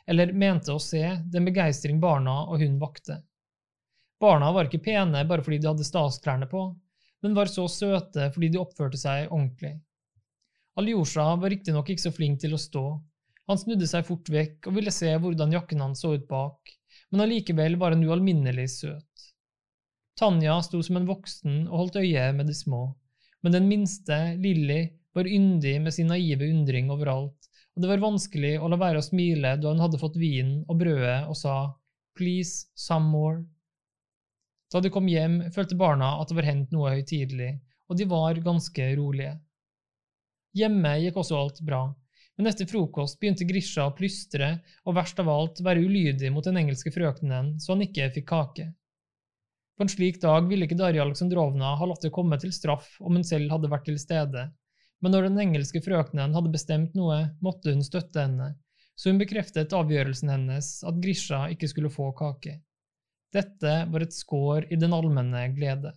eller 0.08 0.32
mente 0.32 0.74
å 0.74 0.82
se, 0.82 1.02
den 1.26 1.46
begeistring 1.48 1.98
barna 2.00 2.40
og 2.46 2.62
hun 2.62 2.78
vakte. 2.82 3.20
Barna 4.18 4.50
var 4.54 4.66
ikke 4.66 4.82
pene 4.82 5.24
bare 5.26 5.44
fordi 5.46 5.60
de 5.62 5.70
hadde 5.70 5.86
stasklærne 5.86 6.48
på, 6.50 6.62
men 7.22 7.34
var 7.34 7.50
så 7.50 7.66
søte 7.70 8.30
fordi 8.34 8.50
de 8.54 8.62
oppførte 8.62 8.98
seg 8.98 9.26
ordentlig. 9.28 9.76
Aljosha 10.78 11.32
var 11.38 11.50
riktignok 11.50 11.90
ikke 11.90 12.06
så 12.06 12.14
flink 12.14 12.40
til 12.42 12.54
å 12.54 12.62
stå, 12.62 12.84
han 13.48 13.58
snudde 13.58 13.86
seg 13.88 14.04
fort 14.06 14.28
vekk 14.28 14.68
og 14.68 14.76
ville 14.76 14.92
se 14.92 15.08
hvordan 15.16 15.54
jakken 15.54 15.80
hans 15.80 16.02
så 16.04 16.12
ut 16.14 16.26
bak, 16.28 16.77
men 17.10 17.24
allikevel 17.24 17.76
var 17.80 17.94
en 17.94 18.04
ualminnelig 18.04 18.68
søt. 18.76 19.26
Tanja 20.18 20.56
sto 20.66 20.80
som 20.82 20.98
en 20.98 21.08
voksen 21.08 21.66
og 21.68 21.84
holdt 21.84 22.00
øye 22.02 22.30
med 22.36 22.50
de 22.50 22.56
små, 22.56 22.88
men 23.42 23.54
den 23.54 23.68
minste, 23.70 24.16
Lilly, 24.42 24.88
var 25.14 25.28
yndig 25.30 25.76
med 25.82 25.94
sin 25.94 26.10
naive 26.10 26.48
undring 26.50 26.90
overalt, 26.90 27.48
og 27.74 27.82
det 27.82 27.90
var 27.92 28.02
vanskelig 28.02 28.56
å 28.58 28.68
la 28.70 28.78
være 28.80 29.00
å 29.00 29.06
smile 29.06 29.54
da 29.62 29.70
hun 29.70 29.82
hadde 29.82 30.00
fått 30.00 30.18
vinen 30.18 30.64
og 30.66 30.80
brødet 30.80 31.20
og 31.30 31.38
sa 31.38 31.58
please, 32.18 32.66
some 32.74 33.06
more. 33.12 33.44
Da 34.72 34.82
de 34.82 34.90
kom 34.90 35.06
hjem, 35.08 35.40
følte 35.54 35.78
barna 35.78 36.16
at 36.18 36.28
det 36.28 36.36
var 36.40 36.48
hendt 36.50 36.74
noe 36.74 36.90
høytidelig, 36.96 37.52
og 37.88 37.96
de 37.96 38.08
var 38.10 38.40
ganske 38.44 38.88
rolige. 38.98 39.36
Hjemme 40.58 40.96
gikk 40.98 41.20
også 41.22 41.38
alt 41.38 41.62
bra, 41.64 41.84
men 42.38 42.46
etter 42.46 42.68
frokost 42.70 43.18
begynte 43.18 43.46
Grisha 43.48 43.88
å 43.88 43.94
plystre 43.98 44.52
og 44.86 44.94
verst 44.96 45.18
av 45.18 45.30
alt 45.32 45.62
være 45.66 45.82
ulydig 45.82 46.30
mot 46.30 46.46
den 46.46 46.60
engelske 46.60 46.92
frøkenen 46.94 47.56
så 47.58 47.74
han 47.74 47.82
ikke 47.82 48.12
fikk 48.14 48.28
kake. 48.30 48.68
På 49.78 49.84
en 49.84 49.90
slik 49.90 50.20
dag 50.22 50.46
ville 50.50 50.66
ikke 50.66 50.78
Darja 50.78 51.02
Aleksandrovna 51.04 51.74
ha 51.78 51.86
latt 51.90 52.06
det 52.06 52.14
komme 52.14 52.38
til 52.38 52.54
straff 52.54 52.96
om 53.02 53.18
hun 53.18 53.26
selv 53.26 53.50
hadde 53.54 53.70
vært 53.70 53.84
til 53.90 53.98
stede, 53.98 54.48
men 55.02 55.14
når 55.14 55.28
den 55.28 55.42
engelske 55.44 55.82
frøkenen 55.82 56.34
hadde 56.34 56.54
bestemt 56.54 56.96
noe, 56.98 57.18
måtte 57.42 57.74
hun 57.74 57.84
støtte 57.86 58.24
henne, 58.24 58.52
så 58.98 59.12
hun 59.12 59.20
bekreftet 59.20 59.74
avgjørelsen 59.74 60.32
hennes 60.34 60.72
at 60.86 60.98
Grisha 61.02 61.44
ikke 61.54 61.70
skulle 61.70 61.92
få 61.94 62.10
kake. 62.18 62.56
Dette 63.34 63.74
var 63.92 64.02
et 64.02 64.14
skår 64.14 64.70
i 64.72 64.78
den 64.80 64.94
allmenne 64.96 65.44
glede. 65.54 65.92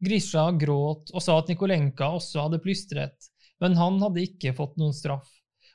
Grisha 0.00 0.48
gråt 0.56 1.12
og 1.12 1.22
sa 1.22 1.36
at 1.38 1.50
Nikolenka 1.52 2.08
også 2.16 2.46
hadde 2.46 2.62
plystret, 2.64 3.30
men 3.60 3.76
han 3.76 4.00
hadde 4.02 4.24
ikke 4.24 4.54
fått 4.56 4.76
noen 4.80 4.96
straff, 4.96 5.28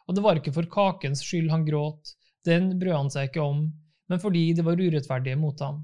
og 0.05 0.17
det 0.17 0.23
var 0.25 0.39
ikke 0.39 0.53
for 0.55 0.69
kakens 0.71 1.23
skyld 1.25 1.51
han 1.53 1.65
gråt, 1.67 2.13
den 2.45 2.75
brød 2.79 2.97
han 2.97 3.11
seg 3.13 3.29
ikke 3.29 3.43
om, 3.45 3.65
men 4.09 4.21
fordi 4.21 4.47
det 4.57 4.65
var 4.65 4.81
urettferdige 4.81 5.39
mot 5.39 5.61
ham. 5.65 5.81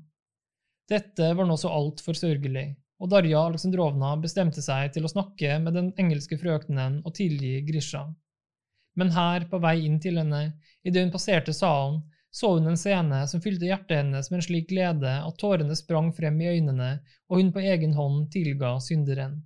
Dette 0.89 1.31
var 1.37 1.47
nå 1.47 1.57
så 1.57 1.71
altfor 1.73 2.17
sørgelig, 2.17 2.67
og 3.01 3.09
Darja 3.09 3.45
Aleksandrovna 3.47 4.13
bestemte 4.21 4.61
seg 4.61 4.91
til 4.93 5.07
å 5.07 5.11
snakke 5.11 5.57
med 5.63 5.77
den 5.77 5.89
engelske 6.01 6.37
frøkenen 6.37 6.99
og 7.05 7.15
tilgi 7.17 7.61
Grisha. 7.65 8.03
Men 8.99 9.13
her, 9.15 9.47
på 9.49 9.57
vei 9.63 9.77
inn 9.87 10.01
til 10.03 10.19
henne, 10.19 10.41
idet 10.83 11.05
hun 11.05 11.13
passerte 11.13 11.53
salen, 11.55 12.01
så 12.31 12.53
hun 12.55 12.69
en 12.71 12.79
scene 12.79 13.23
som 13.27 13.41
fylte 13.43 13.67
hjertet 13.67 13.97
hennes 14.01 14.29
med 14.31 14.39
en 14.39 14.45
slik 14.45 14.69
glede 14.69 15.13
at 15.19 15.39
tårene 15.39 15.75
sprang 15.75 16.11
frem 16.15 16.37
i 16.43 16.51
øynene, 16.53 16.91
og 17.27 17.41
hun 17.41 17.51
på 17.55 17.63
egen 17.63 17.95
hånd 17.97 18.29
tilga 18.35 18.77
synderen. 18.83 19.41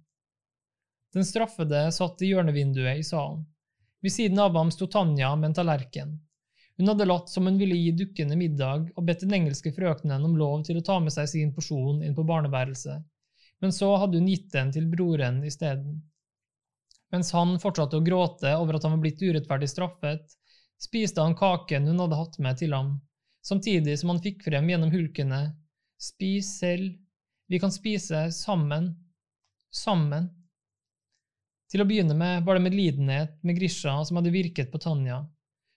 Den 1.16 1.26
straffede 1.26 1.86
satt 1.96 2.22
i 2.22 2.30
hjørnevinduet 2.34 3.00
i 3.00 3.04
salen. 3.08 3.46
Ved 4.04 4.14
siden 4.14 4.40
av 4.44 4.56
ham 4.60 4.72
sto 4.74 4.88
Tanja 4.92 5.32
med 5.36 5.50
en 5.50 5.58
tallerken. 5.58 6.12
Hun 6.78 6.92
hadde 6.92 7.08
latt 7.08 7.32
som 7.32 7.48
hun 7.48 7.58
ville 7.58 7.78
gi 7.80 7.94
dukkene 7.96 8.36
middag, 8.36 8.90
og 8.96 9.06
bedt 9.08 9.24
den 9.24 9.34
engelske 9.38 9.72
frøkenen 9.74 10.28
om 10.28 10.36
lov 10.38 10.66
til 10.68 10.82
å 10.82 10.84
ta 10.84 11.00
med 11.00 11.16
seg 11.16 11.30
sin 11.32 11.54
porsjon 11.56 12.04
inn 12.04 12.18
på 12.18 12.28
barneværelset, 12.28 13.06
men 13.64 13.72
så 13.72 13.94
hadde 14.02 14.20
hun 14.20 14.28
gitt 14.28 14.52
den 14.52 14.74
til 14.76 14.90
broren 14.92 15.40
isteden. 15.48 16.02
Mens 17.16 17.32
han 17.32 17.56
fortsatte 17.64 18.02
å 18.02 18.04
gråte 18.04 18.52
over 18.60 18.76
at 18.76 18.84
han 18.84 18.98
var 18.98 19.06
blitt 19.06 19.24
urettferdig 19.24 19.72
straffet, 19.72 20.36
spiste 20.84 21.24
han 21.24 21.38
kaken 21.40 21.88
hun 21.88 22.04
hadde 22.04 22.20
hatt 22.20 22.36
med 22.44 22.60
til 22.60 22.76
ham, 22.76 22.98
samtidig 23.46 23.96
som 24.02 24.12
han 24.12 24.24
fikk 24.26 24.44
frem 24.50 24.68
gjennom 24.70 24.92
hulkene, 24.92 25.46
Spis 25.96 26.58
selv, 26.60 26.92
vi 27.48 27.60
kan 27.60 27.72
spise 27.72 28.28
sammen, 28.36 28.90
sammen. 29.72 30.28
Til 31.76 31.84
å 31.84 31.88
begynne 31.90 32.16
med 32.16 32.46
var 32.48 32.56
det 32.56 32.64
medlidenhet 32.64 33.32
med 33.44 33.58
Grisha 33.58 33.98
som 34.08 34.16
hadde 34.16 34.32
virket 34.32 34.70
på 34.72 34.80
Tanja. 34.80 35.18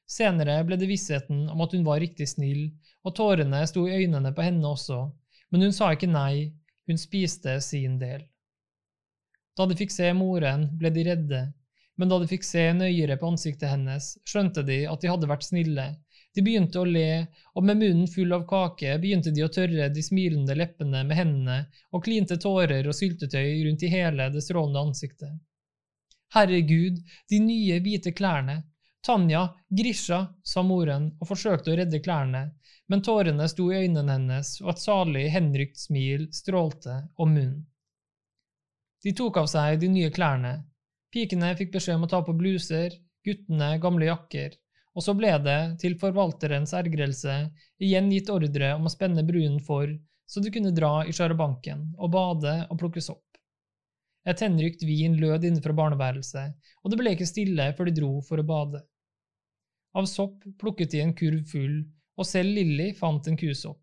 Senere 0.06 0.60
ble 0.62 0.76
det 0.78 0.86
vissheten 0.86 1.40
om 1.50 1.64
at 1.64 1.72
hun 1.74 1.82
var 1.82 1.98
riktig 1.98 2.28
snill, 2.30 2.68
og 3.02 3.16
tårene 3.18 3.64
sto 3.66 3.82
i 3.88 3.96
øynene 4.04 4.30
på 4.36 4.44
henne 4.46 4.70
også, 4.70 4.98
men 5.50 5.66
hun 5.66 5.74
sa 5.74 5.88
ikke 5.90 6.06
nei, 6.12 6.52
hun 6.86 7.00
spiste 7.02 7.56
sin 7.66 7.96
del. 7.98 8.22
Da 9.58 9.66
de 9.66 9.74
fikk 9.80 9.90
se 9.90 10.12
moren, 10.14 10.68
ble 10.78 10.92
de 10.94 11.04
redde, 11.08 11.40
men 11.98 12.14
da 12.14 12.20
de 12.22 12.30
fikk 12.30 12.46
se 12.46 12.68
nøyere 12.78 13.18
på 13.18 13.32
ansiktet 13.32 13.74
hennes, 13.74 14.12
skjønte 14.22 14.62
de 14.70 14.84
at 14.86 15.02
de 15.02 15.10
hadde 15.10 15.32
vært 15.32 15.48
snille. 15.48 15.88
De 16.30 16.46
begynte 16.46 16.78
å 16.78 16.86
le, 16.86 17.26
og 17.58 17.66
med 17.66 17.82
munnen 17.82 18.06
full 18.14 18.38
av 18.38 18.46
kake 18.46 18.94
begynte 19.02 19.34
de 19.34 19.42
å 19.42 19.50
tørre 19.50 19.90
de 19.90 20.06
smilende 20.12 20.54
leppene 20.62 21.02
med 21.10 21.22
hendene 21.24 21.60
og 21.90 22.06
klinte 22.06 22.38
tårer 22.38 22.86
og 22.86 22.94
syltetøy 22.94 23.64
rundt 23.66 23.82
i 23.82 23.94
hele 23.98 24.30
det 24.30 24.46
strålende 24.46 24.86
ansiktet. 24.92 25.34
Herregud, 26.34 26.98
de 27.30 27.40
nye 27.40 27.78
hvite 27.80 28.12
klærne. 28.12 28.62
Tanja, 29.06 29.46
Grisha, 29.70 30.18
sa 30.44 30.62
moren 30.66 31.12
og 31.20 31.30
forsøkte 31.30 31.72
å 31.72 31.76
redde 31.78 32.00
klærne, 32.04 32.42
men 32.88 33.02
tårene 33.04 33.46
sto 33.48 33.68
i 33.72 33.84
øynene 33.84 34.16
hennes, 34.16 34.50
og 34.64 34.72
et 34.74 34.82
salig, 34.82 35.26
henrykt 35.32 35.80
smil 35.80 36.26
strålte 36.34 37.00
om 37.16 37.32
munnen. 37.32 37.66
De 39.04 39.14
tok 39.14 39.38
av 39.38 39.46
seg 39.46 39.78
de 39.80 39.88
nye 39.92 40.10
klærne. 40.10 40.56
Pikene 41.14 41.54
fikk 41.56 41.70
beskjed 41.76 42.00
om 42.00 42.08
å 42.08 42.10
ta 42.10 42.20
på 42.26 42.34
bluser, 42.36 42.96
guttene 43.24 43.76
gamle 43.80 44.08
jakker, 44.08 44.56
og 44.98 45.04
så 45.04 45.14
ble 45.14 45.30
det, 45.44 45.60
til 45.80 45.94
forvalterens 46.00 46.74
ergrelse, 46.74 47.36
igjen 47.78 48.10
gitt 48.12 48.32
ordre 48.34 48.74
om 48.74 48.88
å 48.88 48.92
spenne 48.92 49.24
brunen 49.24 49.60
for, 49.64 49.92
så 50.28 50.42
de 50.44 50.52
kunne 50.52 50.74
dra 50.76 51.06
i 51.06 51.14
sjarabanken 51.14 51.92
og 51.96 52.12
bade 52.12 52.54
og 52.66 52.80
plukke 52.82 53.04
opp. 53.14 53.27
Et 54.28 54.44
henrykt 54.44 54.82
vin 54.84 55.14
lød 55.16 55.46
innenfra 55.48 55.72
barneværelset, 55.72 56.56
og 56.84 56.92
det 56.92 56.98
ble 57.00 57.14
ikke 57.14 57.28
stille 57.28 57.70
før 57.76 57.88
de 57.88 57.94
dro 57.96 58.10
for 58.28 58.40
å 58.40 58.46
bade. 58.46 58.82
Av 59.96 60.08
sopp 60.10 60.44
plukket 60.60 60.92
de 60.92 61.00
en 61.02 61.14
kurv 61.16 61.46
full, 61.48 61.78
og 62.18 62.28
selv 62.28 62.52
Lilly 62.58 62.90
fant 62.98 63.24
en 63.30 63.38
kusopp. 63.40 63.80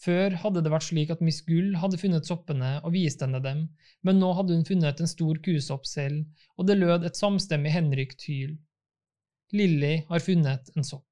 Før 0.00 0.32
hadde 0.42 0.62
det 0.64 0.72
vært 0.72 0.86
slik 0.86 1.10
at 1.12 1.20
Miss 1.20 1.42
Gull 1.44 1.74
hadde 1.76 1.98
funnet 2.00 2.24
soppene 2.24 2.78
og 2.80 2.94
vist 2.94 3.20
henne 3.20 3.42
dem, 3.44 3.66
men 4.00 4.16
nå 4.22 4.30
hadde 4.38 4.56
hun 4.56 4.64
funnet 4.64 5.02
en 5.02 5.10
stor 5.10 5.42
kusopp 5.44 5.84
selv, 5.84 6.24
og 6.56 6.70
det 6.70 6.78
lød 6.80 7.04
et 7.04 7.20
samstemmig 7.20 7.74
henrykt 7.74 8.24
hyl. 8.30 8.56
Lilly 9.52 9.98
har 10.08 10.24
funnet 10.24 10.72
en 10.72 10.86
sopp. 10.86 11.04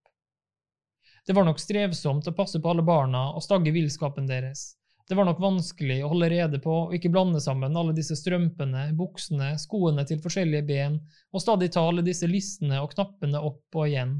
Det 1.28 1.36
var 1.36 1.44
nok 1.44 1.60
strevsomt 1.60 2.30
å 2.30 2.32
passe 2.32 2.62
på 2.64 2.72
alle 2.72 2.86
barna 2.86 3.26
og 3.36 3.44
stagge 3.44 3.74
villskapen 3.74 4.30
deres. 4.30 4.77
Det 5.08 5.16
var 5.16 5.24
nok 5.24 5.38
vanskelig 5.40 6.02
å 6.04 6.10
holde 6.12 6.28
rede 6.28 6.58
på 6.60 6.72
og 6.84 6.90
ikke 6.96 7.08
blande 7.08 7.40
sammen 7.40 7.76
alle 7.80 7.94
disse 7.96 8.16
strømpene, 8.18 8.90
buksene, 8.96 9.54
skoene 9.60 10.04
til 10.08 10.20
forskjellige 10.20 10.66
ben, 10.68 10.98
og 11.32 11.40
stadig 11.40 11.70
ta 11.72 11.86
alle 11.88 12.04
disse 12.04 12.28
listene 12.28 12.82
og 12.82 12.92
knappene 12.92 13.40
opp 13.40 13.78
og 13.78 13.88
igjen, 13.88 14.18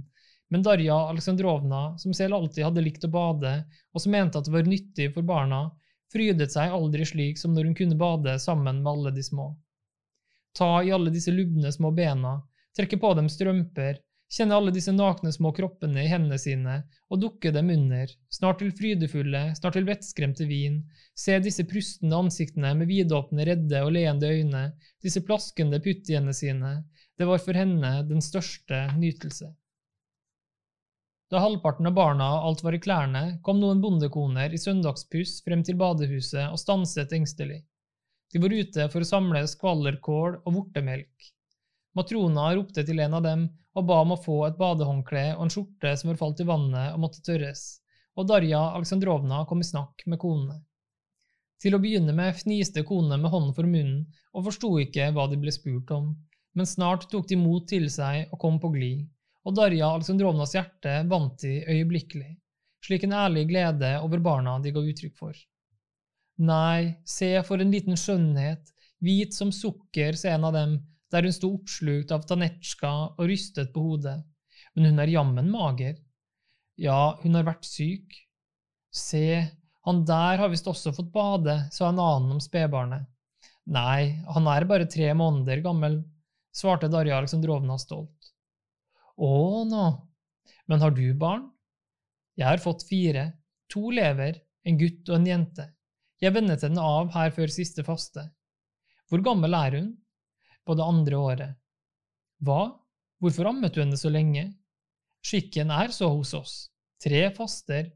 men 0.48 0.64
Darja 0.64 0.96
Aleksandrovna, 1.10 1.98
som 2.00 2.14
selv 2.16 2.38
alltid 2.38 2.64
hadde 2.64 2.84
likt 2.86 3.04
å 3.04 3.12
bade, 3.12 3.52
og 3.92 4.00
som 4.00 4.16
mente 4.16 4.40
at 4.40 4.48
det 4.48 4.54
var 4.54 4.64
nyttig 4.64 5.10
for 5.12 5.28
barna, 5.28 5.66
frydet 6.12 6.54
seg 6.56 6.72
aldri 6.72 7.04
slik 7.04 7.36
som 7.40 7.52
når 7.52 7.68
hun 7.68 7.78
kunne 7.82 8.00
bade 8.00 8.38
sammen 8.40 8.80
med 8.80 8.92
alle 8.92 9.12
de 9.12 9.24
små. 9.26 9.50
Ta 10.56 10.78
i 10.80 10.92
alle 10.94 11.12
disse 11.12 11.34
lubne 11.36 11.68
små 11.74 11.92
bena, 11.92 12.38
trekke 12.76 12.96
på 12.96 13.12
dem 13.18 13.28
strømper, 13.28 14.00
kjenne 14.28 14.56
alle 14.56 14.72
disse 14.74 14.92
nakne 14.92 15.32
små 15.32 15.52
kroppene 15.56 16.04
i 16.04 16.10
hendene 16.10 16.38
sine 16.40 16.74
og 17.08 17.20
dukke 17.22 17.52
dem 17.54 17.70
under, 17.72 18.10
snart 18.32 18.60
til 18.62 18.74
frydefulle, 18.76 19.42
snart 19.56 19.78
til 19.78 19.86
vettskremte 19.88 20.48
vin, 20.48 20.82
se 21.16 21.38
disse 21.44 21.64
prustende 21.68 22.18
ansiktene 22.18 22.74
med 22.76 22.90
vidåpne, 22.90 23.46
redde 23.48 23.80
og 23.84 23.94
leende 23.96 24.28
øyne, 24.28 24.64
disse 25.04 25.24
plaskende 25.24 25.80
puttjene 25.84 26.34
sine, 26.36 26.74
det 27.18 27.26
var 27.26 27.40
for 27.42 27.56
henne 27.56 27.94
den 28.08 28.20
største 28.22 28.84
nytelse. 28.98 29.48
Da 31.28 31.40
halvparten 31.44 31.88
av 31.88 31.96
barna 31.96 32.28
alt 32.40 32.62
var 32.64 32.76
i 32.76 32.80
klærne, 32.80 33.22
kom 33.44 33.58
noen 33.60 33.82
bondekoner 33.84 34.52
i 34.54 34.60
søndagspuss 34.60 35.42
frem 35.44 35.64
til 35.64 35.76
badehuset 35.80 36.46
og 36.46 36.60
stanset 36.60 37.12
engstelig. 37.16 37.58
De 38.32 38.40
var 38.40 38.52
ute 38.52 38.86
for 38.92 39.04
å 39.04 39.08
samle 39.08 39.42
skvallerkål 39.48 40.38
og 40.38 40.54
vortemelk. 40.54 41.28
Matrona 41.98 42.52
ropte 42.54 42.84
til 42.86 43.02
en 43.04 43.18
av 43.18 43.26
dem 43.26 43.44
og 43.78 43.88
ba 43.90 43.98
om 44.04 44.14
å 44.14 44.20
få 44.22 44.38
et 44.46 44.56
badehåndkle 44.58 45.24
og 45.34 45.44
en 45.44 45.52
skjorte 45.52 45.92
som 45.98 46.12
var 46.12 46.20
falt 46.22 46.40
i 46.42 46.48
vannet 46.48 46.94
og 46.94 47.02
måtte 47.02 47.24
tørres, 47.26 47.66
og 48.18 48.30
Darja 48.30 48.62
Aleksandrovna 48.78 49.42
kom 49.50 49.62
i 49.62 49.68
snakk 49.68 50.06
med 50.06 50.22
konene. 50.22 50.60
Til 51.62 51.74
å 51.74 51.82
begynne 51.82 52.14
med 52.14 52.38
fniste 52.38 52.86
konene 52.86 53.18
med 53.18 53.34
hånden 53.34 53.54
for 53.54 53.66
munnen 53.66 54.06
og 54.32 54.46
forsto 54.48 54.72
ikke 54.82 55.10
hva 55.14 55.26
de 55.30 55.38
ble 55.42 55.54
spurt 55.54 55.90
om, 55.94 56.12
men 56.54 56.66
snart 56.66 57.10
tok 57.10 57.28
de 57.30 57.38
mot 57.38 57.66
til 57.68 57.90
seg 57.90 58.30
og 58.30 58.40
kom 58.42 58.62
på 58.62 58.70
glid 58.74 59.06
og 59.48 59.56
Darja 59.56 59.88
Aleksandrovnas 59.94 60.52
hjerte 60.52 60.94
vant 61.08 61.38
de 61.40 61.62
øyeblikkelig, 61.64 62.34
slik 62.84 63.06
en 63.06 63.14
ærlig 63.16 63.46
glede 63.48 63.94
over 64.04 64.20
barna 64.20 64.58
de 64.60 64.74
ga 64.74 64.82
uttrykk 64.84 65.14
for. 65.16 65.38
Nei, 66.44 67.00
se 67.08 67.30
for 67.46 67.62
en 67.62 67.72
liten 67.72 67.96
skjønnhet, 67.98 68.68
hvit 69.02 69.34
som 69.34 69.50
sukker, 69.54 70.18
sa 70.20 70.34
en 70.34 70.44
av 70.50 70.54
dem, 70.54 70.76
der 71.12 71.24
hun 71.24 71.34
sto 71.34 71.50
oppslukt 71.56 72.12
av 72.14 72.26
Tanetsjka 72.28 72.92
og 73.14 73.24
rystet 73.30 73.72
på 73.74 73.84
hodet, 73.84 74.18
men 74.74 74.90
hun 74.90 75.02
er 75.02 75.12
jammen 75.12 75.50
mager. 75.52 75.96
Ja, 76.78 77.16
hun 77.22 77.38
har 77.38 77.46
vært 77.48 77.66
syk. 77.66 78.14
Se, 78.94 79.40
han 79.88 80.02
der 80.08 80.40
har 80.42 80.52
visst 80.52 80.68
også 80.70 80.92
fått 80.96 81.12
bade, 81.14 81.54
sa 81.72 81.88
en 81.88 82.02
annen 82.02 82.36
om 82.36 82.42
spedbarnet. 82.42 83.08
Nei, 83.68 84.20
han 84.28 84.48
er 84.48 84.66
bare 84.68 84.88
tre 84.88 85.10
måneder 85.16 85.60
gammel, 85.64 86.00
svarte 86.54 86.88
Darja 86.92 87.18
Aleksandrovna 87.18 87.76
stolt. 87.80 88.32
Å 89.18 89.64
nå, 89.68 89.86
men 90.70 90.84
har 90.84 90.94
du 90.94 91.06
barn? 91.18 91.48
Jeg 92.38 92.46
har 92.46 92.62
fått 92.62 92.84
fire, 92.88 93.32
to 93.72 93.90
lever, 93.90 94.38
en 94.68 94.78
gutt 94.78 95.08
og 95.10 95.18
en 95.18 95.26
jente. 95.26 95.66
Jeg 96.22 96.34
vennet 96.34 96.62
henne 96.64 96.82
av 96.82 97.10
her 97.14 97.32
før 97.34 97.50
siste 97.52 97.84
faste. 97.86 98.24
Hvor 99.08 99.22
gammel 99.24 99.56
er 99.56 99.76
hun? 99.78 99.90
På 100.68 100.76
det 100.76 100.84
andre 100.84 101.16
året. 101.16 101.56
Hva, 102.44 102.60
hvorfor 103.22 103.48
ammet 103.48 103.72
du 103.72 103.80
henne 103.80 103.96
så 103.96 104.10
lenge? 104.12 104.50
Skikken 105.24 105.72
er 105.72 105.88
så 105.96 106.10
hos 106.12 106.34
oss, 106.36 106.52
tre 107.00 107.22
faster, 107.34 107.88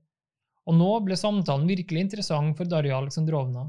og 0.64 0.78
nå 0.78 0.88
ble 1.04 1.18
samtalen 1.18 1.68
virkelig 1.68 2.06
interessant 2.06 2.56
for 2.56 2.70
Darja 2.70 2.96
Aleksandrovna. 2.96 3.66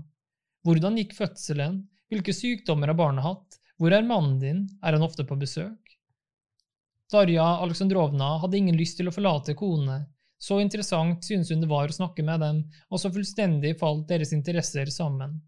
Hvordan 0.64 0.98
gikk 1.02 1.18
fødselen, 1.18 1.82
hvilke 2.08 2.34
sykdommer 2.36 2.94
har 2.94 2.98
barnet 2.98 3.26
hatt, 3.28 3.60
hvor 3.76 3.92
er 3.92 4.08
mannen 4.08 4.40
din, 4.40 4.66
er 4.80 4.96
han 4.96 5.04
ofte 5.04 5.26
på 5.28 5.36
besøk? 5.40 5.98
Darja 7.12 7.46
Aleksandrovna 7.62 8.38
hadde 8.42 8.62
ingen 8.62 8.80
lyst 8.80 9.02
til 9.02 9.12
å 9.12 9.14
forlate 9.14 9.58
konene, 9.60 10.06
så 10.40 10.62
interessant 10.64 11.28
syntes 11.28 11.52
hun 11.52 11.62
det 11.64 11.72
var 11.72 11.92
å 11.92 11.96
snakke 12.00 12.24
med 12.26 12.40
dem, 12.44 12.64
og 12.88 13.04
så 13.04 13.12
fullstendig 13.12 13.76
falt 13.80 14.08
deres 14.10 14.32
interesser 14.36 14.88
sammen. 14.96 15.42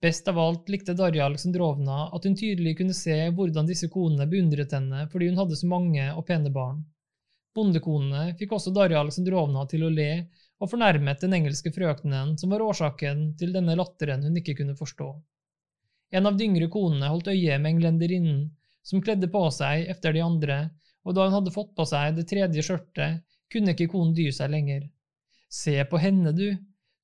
Best 0.00 0.28
av 0.28 0.38
alt 0.38 0.68
likte 0.72 0.94
Darja 0.96 1.26
Aleksandrovna 1.28 2.06
at 2.16 2.24
hun 2.24 2.36
tydelig 2.36 2.78
kunne 2.78 2.94
se 2.96 3.16
hvordan 3.36 3.66
disse 3.68 3.90
konene 3.92 4.24
beundret 4.30 4.72
henne 4.72 5.04
fordi 5.12 5.28
hun 5.28 5.40
hadde 5.42 5.58
så 5.60 5.68
mange 5.68 6.06
og 6.14 6.24
pene 6.28 6.52
barn. 6.54 6.78
Bondekonene 7.54 8.30
fikk 8.38 8.54
også 8.56 8.72
Darja 8.72 9.02
Aleksandrovna 9.02 9.66
til 9.68 9.84
å 9.84 9.90
le, 9.92 10.12
og 10.60 10.70
fornærmet 10.70 11.20
den 11.24 11.34
engelske 11.36 11.72
frøkenen 11.74 12.36
som 12.40 12.52
var 12.54 12.64
årsaken 12.64 13.34
til 13.40 13.52
denne 13.52 13.76
latteren 13.76 14.24
hun 14.24 14.38
ikke 14.40 14.54
kunne 14.62 14.76
forstå. 14.78 15.10
En 16.16 16.26
av 16.26 16.38
de 16.38 16.46
yngre 16.48 16.70
konene 16.72 17.10
holdt 17.10 17.28
øye 17.32 17.58
med 17.58 17.74
englenderinnen, 17.74 18.40
som 18.82 19.02
kledde 19.04 19.28
på 19.32 19.42
seg 19.52 19.88
efter 19.92 20.16
de 20.16 20.24
andre, 20.24 20.58
og 21.04 21.16
da 21.16 21.26
hun 21.26 21.36
hadde 21.38 21.54
fått 21.54 21.74
på 21.76 21.84
seg 21.88 22.16
det 22.16 22.26
tredje 22.30 22.64
skjørtet, 22.64 23.20
kunne 23.52 23.74
ikke 23.74 23.90
konen 23.92 24.16
dy 24.16 24.30
seg 24.32 24.52
lenger. 24.52 24.88
Se 25.50 25.76
på 25.90 26.00
henne, 26.00 26.32
du. 26.32 26.48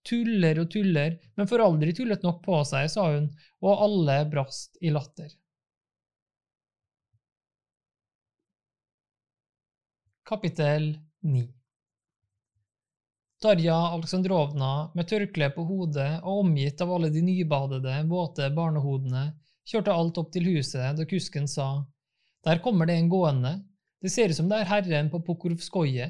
Tuller 0.06 0.60
og 0.62 0.70
tuller, 0.70 1.16
men 1.34 1.48
får 1.50 1.64
aldri 1.64 1.94
tullet 1.96 2.22
nok 2.22 2.38
på 2.44 2.60
seg, 2.68 2.86
sa 2.92 3.08
hun, 3.10 3.26
og 3.64 3.82
alle 3.86 4.20
brast 4.30 4.78
i 4.80 4.92
latter. 4.94 5.32
Kapittel 10.26 10.90
9 11.22 11.44
Darja 13.42 13.74
Aleksandrovna, 13.92 14.90
med 14.94 15.08
tørkle 15.10 15.50
på 15.54 15.64
hodet 15.68 16.08
og 16.22 16.40
omgitt 16.40 16.80
av 16.80 16.94
alle 16.94 17.10
de 17.14 17.20
nybadede, 17.22 17.98
våte 18.10 18.48
barnehodene, 18.56 19.26
kjørte 19.68 19.92
alt 19.92 20.18
opp 20.22 20.32
til 20.34 20.48
huset 20.48 20.96
da 20.96 21.06
kusken 21.06 21.46
sa 21.50 21.84
Der 22.46 22.62
kommer 22.64 22.86
det 22.86 22.96
en 22.96 23.10
gående, 23.12 23.52
det 24.02 24.10
ser 24.14 24.30
ut 24.30 24.38
som 24.38 24.48
det 24.48 24.62
er 24.62 24.70
herren 24.70 25.10
på 25.12 25.20
Pokrovskoje. 25.26 26.08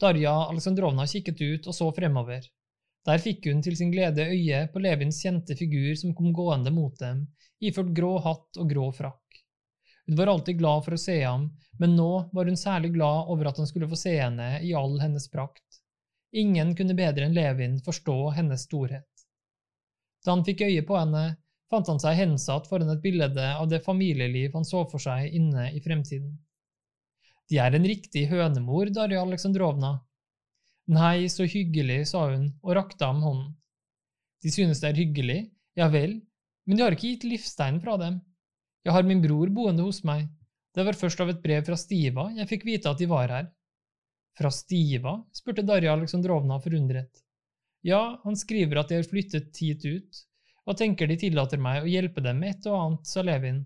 Darja 0.00 0.32
Aleksandrovna 0.46 1.06
kikket 1.08 1.40
ut 1.40 1.68
og 1.68 1.76
så 1.76 1.90
fremover. 1.96 2.46
Der 3.08 3.22
fikk 3.22 3.46
hun 3.48 3.62
til 3.64 3.76
sin 3.78 3.92
glede 3.94 4.26
øye 4.28 4.66
på 4.72 4.82
Levins 4.82 5.22
kjente 5.24 5.56
figur 5.56 5.94
som 5.96 6.12
kom 6.16 6.34
gående 6.36 6.72
mot 6.74 6.98
dem, 7.00 7.24
iført 7.60 7.94
grå 7.96 8.18
hatt 8.24 8.60
og 8.60 8.68
grå 8.68 8.90
frakk. 8.92 9.40
Hun 10.06 10.18
var 10.18 10.32
alltid 10.32 10.58
glad 10.58 10.84
for 10.84 10.96
å 10.96 11.00
se 11.00 11.16
ham, 11.22 11.46
men 11.78 11.94
nå 11.96 12.10
var 12.34 12.48
hun 12.50 12.58
særlig 12.58 12.92
glad 12.96 13.30
over 13.32 13.48
at 13.48 13.60
han 13.62 13.68
skulle 13.70 13.88
få 13.88 13.96
se 13.96 14.16
henne 14.18 14.58
i 14.66 14.74
all 14.76 14.98
hennes 15.00 15.28
prakt. 15.32 15.80
Ingen 16.36 16.74
kunne 16.78 16.96
bedre 16.98 17.26
enn 17.26 17.34
Levin 17.34 17.78
forstå 17.84 18.18
hennes 18.36 18.66
storhet. 18.68 19.06
Da 20.24 20.34
han 20.34 20.44
fikk 20.44 20.66
øye 20.66 20.82
på 20.86 20.98
henne, 20.98 21.24
fant 21.70 21.88
han 21.88 22.02
seg 22.02 22.18
hensatt 22.18 22.68
foran 22.68 22.90
et 22.92 23.02
bilde 23.02 23.46
av 23.54 23.68
det 23.70 23.80
familieliv 23.86 24.54
han 24.58 24.66
så 24.66 24.84
for 24.90 25.02
seg 25.02 25.32
inne 25.34 25.70
i 25.72 25.80
fremtiden. 25.82 26.34
De 27.50 27.58
er 27.58 27.74
en 27.74 27.86
riktig 27.86 28.28
hønemor, 28.30 28.92
Darja 28.94 29.22
Aleksandrovna. 29.24 29.96
Nei, 30.90 31.28
så 31.30 31.46
hyggelig, 31.46 32.08
sa 32.10 32.24
hun 32.32 32.48
og 32.64 32.74
rakte 32.74 33.06
ham 33.06 33.20
hånden. 33.22 33.54
De 34.42 34.50
synes 34.50 34.80
det 34.82 34.88
er 34.90 34.98
hyggelig, 34.98 35.40
ja 35.78 35.86
vel, 35.92 36.16
men 36.66 36.78
de 36.78 36.82
har 36.82 36.96
ikke 36.96 37.12
gitt 37.12 37.26
livsteinen 37.28 37.78
fra 37.84 37.94
dem. 38.00 38.18
Jeg 38.82 38.96
har 38.96 39.06
min 39.06 39.20
bror 39.22 39.52
boende 39.54 39.84
hos 39.86 40.00
meg. 40.08 40.26
Det 40.74 40.82
var 40.86 40.98
først 40.98 41.20
av 41.22 41.30
et 41.30 41.42
brev 41.44 41.62
fra 41.66 41.76
Stiva 41.78 42.28
jeg 42.36 42.48
fikk 42.50 42.66
vite 42.66 42.90
at 42.90 42.98
de 42.98 43.08
var 43.10 43.30
her. 43.30 43.50
Fra 44.38 44.50
Stiva? 44.54 45.18
spurte 45.36 45.66
Darja 45.66 45.92
Aleksandrovna 45.94 46.58
forundret. 46.64 47.22
Ja, 47.86 48.20
han 48.24 48.36
skriver 48.36 48.80
at 48.80 48.90
de 48.90 48.98
har 48.98 49.08
flyttet 49.08 49.56
hit 49.62 49.84
ut, 49.86 50.24
og 50.66 50.78
tenker 50.80 51.08
de 51.08 51.18
tillater 51.20 51.60
meg 51.60 51.84
å 51.84 51.90
hjelpe 51.90 52.22
dem 52.24 52.42
med 52.42 52.56
et 52.56 52.68
og 52.70 52.78
annet, 52.78 53.06
sa 53.08 53.22
Levin, 53.24 53.62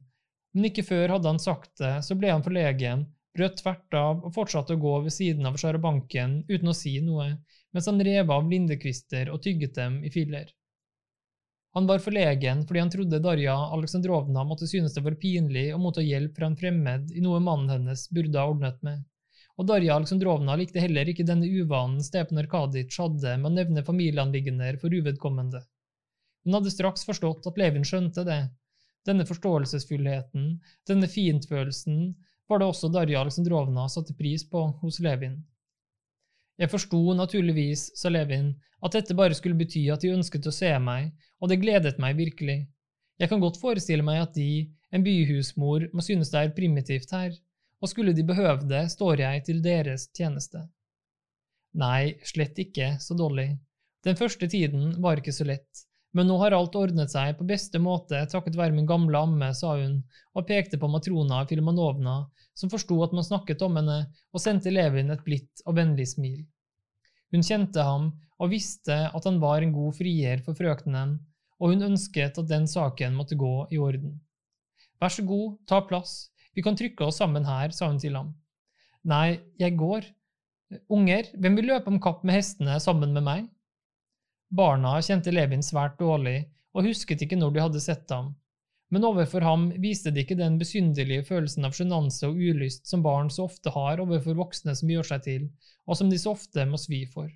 men 0.54 0.68
ikke 0.68 0.86
før 0.86 1.16
hadde 1.16 1.30
han 1.32 1.42
sagt 1.42 1.72
det, 1.80 1.96
så 2.06 2.16
ble 2.18 2.30
han 2.30 2.44
forlegen, 2.44 3.08
brøt 3.34 3.56
tvert 3.60 3.96
av 3.98 4.24
og 4.24 4.34
fortsatte 4.34 4.76
å 4.76 4.80
gå 4.80 4.98
ved 5.06 5.14
siden 5.14 5.46
av 5.48 5.56
sjarabanken 5.60 6.42
uten 6.48 6.70
å 6.70 6.76
si 6.76 6.96
noe, 7.02 7.30
mens 7.74 7.88
han 7.90 8.02
rev 8.06 8.30
av 8.30 8.50
lindekvister 8.50 9.32
og 9.34 9.42
tygget 9.42 9.74
dem 9.78 9.98
i 10.06 10.12
filler. 10.14 10.52
Han 11.74 11.88
var 11.90 11.98
forlegen 11.98 12.62
fordi 12.68 12.82
han 12.84 12.92
trodde 12.94 13.18
Darja 13.22 13.56
Aleksandrovna 13.74 14.44
måtte 14.46 14.68
synes 14.70 14.94
det 14.94 15.02
var 15.02 15.18
pinlig 15.18 15.66
å 15.74 15.80
motta 15.82 16.04
hjelp 16.06 16.36
fra 16.38 16.46
en 16.46 16.58
fremmed 16.60 17.10
i 17.10 17.22
noe 17.24 17.40
mannen 17.42 17.72
hennes 17.72 18.06
burde 18.14 18.38
ha 18.38 18.46
ordnet 18.52 18.78
med, 18.86 19.02
og 19.58 19.66
Darja 19.70 19.96
Aleksandrovna 19.98 20.54
likte 20.58 20.82
heller 20.82 21.10
ikke 21.10 21.26
denne 21.26 21.50
uvanen 21.50 22.02
Stepan 22.02 22.38
Arkadic 22.42 22.94
hadde 22.98 23.34
med 23.40 23.50
å 23.50 23.54
nevne 23.56 23.86
familieanliggender 23.86 24.78
for 24.82 24.94
uvedkommende. 24.94 25.64
Hun 26.44 26.58
hadde 26.58 26.70
straks 26.70 27.06
forstått 27.08 27.46
at 27.50 27.58
Levin 27.58 27.86
skjønte 27.88 28.22
det. 28.26 28.40
Denne 29.04 29.26
forståelsesfullheten, 29.28 30.46
denne 30.88 31.08
fintfølelsen, 31.10 32.14
var 32.48 32.60
det 32.60 32.68
også 32.68 32.90
Darja 32.92 33.20
Aleksandrovna 33.20 33.86
satte 33.88 34.14
pris 34.16 34.44
på 34.48 34.66
hos 34.82 35.00
Levin. 35.04 35.38
Jeg 36.60 36.70
forsto 36.70 37.00
naturligvis, 37.18 37.88
sa 37.98 38.12
Levin, 38.12 38.52
at 38.84 38.94
dette 38.94 39.16
bare 39.16 39.34
skulle 39.34 39.58
bety 39.58 39.86
at 39.90 40.04
de 40.04 40.12
ønsket 40.14 40.46
å 40.46 40.54
se 40.54 40.70
meg, 40.78 41.10
og 41.40 41.50
det 41.50 41.60
gledet 41.62 41.98
meg 42.02 42.18
virkelig. 42.20 42.60
Jeg 43.18 43.30
kan 43.30 43.42
godt 43.42 43.58
forestille 43.60 44.04
meg 44.06 44.20
at 44.22 44.36
de, 44.36 44.68
en 44.94 45.02
byhusmor, 45.06 45.88
må 45.94 46.04
synes 46.04 46.30
det 46.30 46.42
er 46.42 46.54
primitivt 46.54 47.14
her, 47.14 47.34
og 47.82 47.90
skulle 47.90 48.14
de 48.16 48.26
behøve 48.26 48.68
det, 48.70 48.84
står 48.92 49.24
jeg 49.24 49.44
til 49.48 49.62
deres 49.64 50.08
tjeneste. 50.14 50.62
Nei, 51.80 52.14
slett 52.22 52.58
ikke, 52.62 52.94
sa 53.02 53.16
Dolly. 53.18 53.48
Den 54.06 54.18
første 54.20 54.46
tiden 54.50 54.94
var 55.02 55.18
ikke 55.18 55.34
så 55.34 55.46
lett, 55.48 55.84
men 56.14 56.28
nå 56.30 56.36
har 56.38 56.54
alt 56.54 56.76
ordnet 56.78 57.10
seg 57.10 57.34
på 57.38 57.46
beste 57.48 57.80
måte 57.82 58.20
takket 58.30 58.56
være 58.58 58.74
min 58.76 58.86
gamle 58.86 59.18
amme, 59.26 59.50
sa 59.56 59.74
hun, 59.80 59.98
og 60.34 60.46
pekte 60.46 60.78
på 60.78 60.90
Matrona 60.90 61.42
Filmanovna, 61.50 62.20
som 62.54 62.70
forsto 62.70 63.00
at 63.02 63.14
man 63.16 63.26
snakket 63.26 63.62
om 63.66 63.80
henne, 63.80 63.98
og 64.30 64.42
sendte 64.42 64.72
Levin 64.72 65.10
et 65.10 65.24
blidt 65.26 65.64
og 65.66 65.74
vennlig 65.80 66.06
smil. 66.14 66.44
Hun 67.34 67.42
kjente 67.42 67.82
ham 67.82 68.12
og 68.38 68.52
visste 68.52 68.94
at 69.10 69.26
han 69.26 69.40
var 69.42 69.62
en 69.62 69.74
god 69.74 69.96
frier 69.98 70.42
for 70.46 70.54
frøkenen, 70.58 71.16
og 71.58 71.74
hun 71.74 71.88
ønsket 71.90 72.38
at 72.38 72.50
den 72.50 72.68
saken 72.70 73.18
måtte 73.18 73.38
gå 73.38 73.54
i 73.74 73.80
orden. 73.82 74.20
Vær 75.02 75.10
så 75.10 75.24
god, 75.26 75.58
ta 75.66 75.80
plass, 75.82 76.30
vi 76.54 76.62
kan 76.62 76.78
trykke 76.78 77.08
oss 77.08 77.18
sammen 77.18 77.46
her, 77.48 77.74
sa 77.74 77.90
hun 77.90 77.98
til 77.98 78.14
ham. 78.14 78.30
Nei, 79.04 79.40
jeg 79.58 79.74
går. 79.76 80.06
Unger, 80.94 81.26
hvem 81.34 81.58
vil 81.58 81.72
løpe 81.74 81.90
om 81.90 81.98
kapp 82.02 82.22
med 82.24 82.38
hestene 82.38 82.78
sammen 82.82 83.12
med 83.14 83.26
meg? 83.26 83.50
Barna 84.54 85.00
kjente 85.02 85.32
Levin 85.34 85.64
svært 85.66 85.96
dårlig 85.98 86.44
og 86.74 86.86
husket 86.86 87.24
ikke 87.24 87.38
når 87.40 87.54
de 87.54 87.62
hadde 87.64 87.80
sett 87.82 88.10
ham, 88.14 88.28
men 88.94 89.06
overfor 89.08 89.42
ham 89.42 89.64
viste 89.82 90.12
de 90.14 90.22
ikke 90.22 90.36
den 90.38 90.60
besynderlige 90.60 91.24
følelsen 91.26 91.66
av 91.66 91.74
sjenanse 91.74 92.28
og 92.28 92.38
ulyst 92.38 92.86
som 92.86 93.02
barn 93.02 93.32
så 93.34 93.48
ofte 93.48 93.72
har 93.74 94.02
overfor 94.04 94.38
voksne 94.38 94.76
som 94.78 94.92
gjør 94.92 95.08
seg 95.08 95.24
til, 95.24 95.48
og 95.90 95.98
som 95.98 96.12
de 96.12 96.20
så 96.22 96.36
ofte 96.36 96.68
må 96.70 96.78
svi 96.78 97.02
for. 97.10 97.32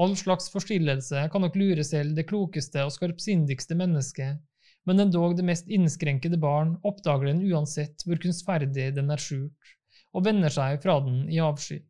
All 0.00 0.16
slags 0.16 0.48
forstillelse 0.54 1.28
kan 1.30 1.44
nok 1.44 1.60
lure 1.60 1.84
selv 1.84 2.16
det 2.16 2.24
klokeste 2.32 2.86
og 2.86 2.94
skarpsindigste 2.96 3.76
mennesket, 3.76 4.40
men 4.88 5.04
endog 5.04 5.36
det 5.36 5.44
mest 5.44 5.68
innskrenkede 5.68 6.40
barn 6.40 6.78
oppdager 6.88 7.28
den 7.34 7.44
uansett 7.52 8.00
hvor 8.08 8.20
kunstferdig 8.24 8.94
den 8.96 9.12
er 9.12 9.20
skjult, 9.20 9.76
og 10.16 10.24
vender 10.24 10.52
seg 10.52 10.80
fra 10.80 10.96
den 11.04 11.26
i 11.28 11.40
avsky. 11.42 11.82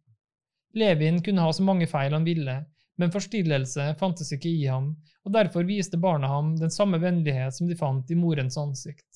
Levin 0.75 1.23
kunne 1.23 1.47
ha 1.47 1.55
så 1.55 1.63
mange 1.63 1.87
feil 1.87 2.19
han 2.19 2.27
ville, 2.27 2.65
men 2.97 3.13
forstillelse 3.15 3.95
fantes 3.99 4.33
ikke 4.37 4.49
i 4.49 4.67
ham, 4.67 4.93
og 5.25 5.35
derfor 5.35 5.67
viste 5.67 5.99
barna 6.01 6.29
ham 6.31 6.55
den 6.61 6.71
samme 6.71 7.01
vennlighet 7.03 7.57
som 7.57 7.69
de 7.69 7.77
fant 7.79 8.11
i 8.11 8.19
morens 8.19 8.59
ansikt. 8.61 9.07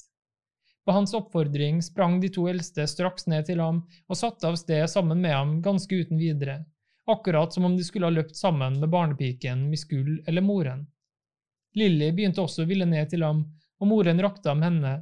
På 0.89 0.95
hans 0.97 1.15
oppfordring 1.15 1.83
sprang 1.83 2.21
de 2.21 2.31
to 2.33 2.47
eldste 2.49 2.87
straks 2.89 3.27
ned 3.29 3.45
til 3.47 3.61
ham 3.61 3.83
og 4.09 4.17
satte 4.17 4.49
av 4.49 4.57
sted 4.57 4.87
sammen 4.89 5.21
med 5.21 5.35
ham 5.37 5.59
ganske 5.63 5.95
uten 5.95 6.19
videre, 6.19 6.63
akkurat 7.07 7.53
som 7.53 7.67
om 7.69 7.77
de 7.77 7.85
skulle 7.85 8.09
ha 8.09 8.15
løpt 8.15 8.37
sammen 8.37 8.81
med 8.81 8.89
barnepiken 8.89 9.67
Miskull 9.71 10.23
eller 10.27 10.43
moren. 10.43 10.87
Lilly 11.77 12.09
begynte 12.17 12.41
også 12.41 12.65
å 12.65 12.71
ville 12.71 12.89
ned 12.89 13.11
til 13.13 13.23
ham, 13.23 13.45
og 13.79 13.91
moren 13.91 14.23
rakte 14.25 14.49
ham 14.49 14.65
henne. 14.65 14.95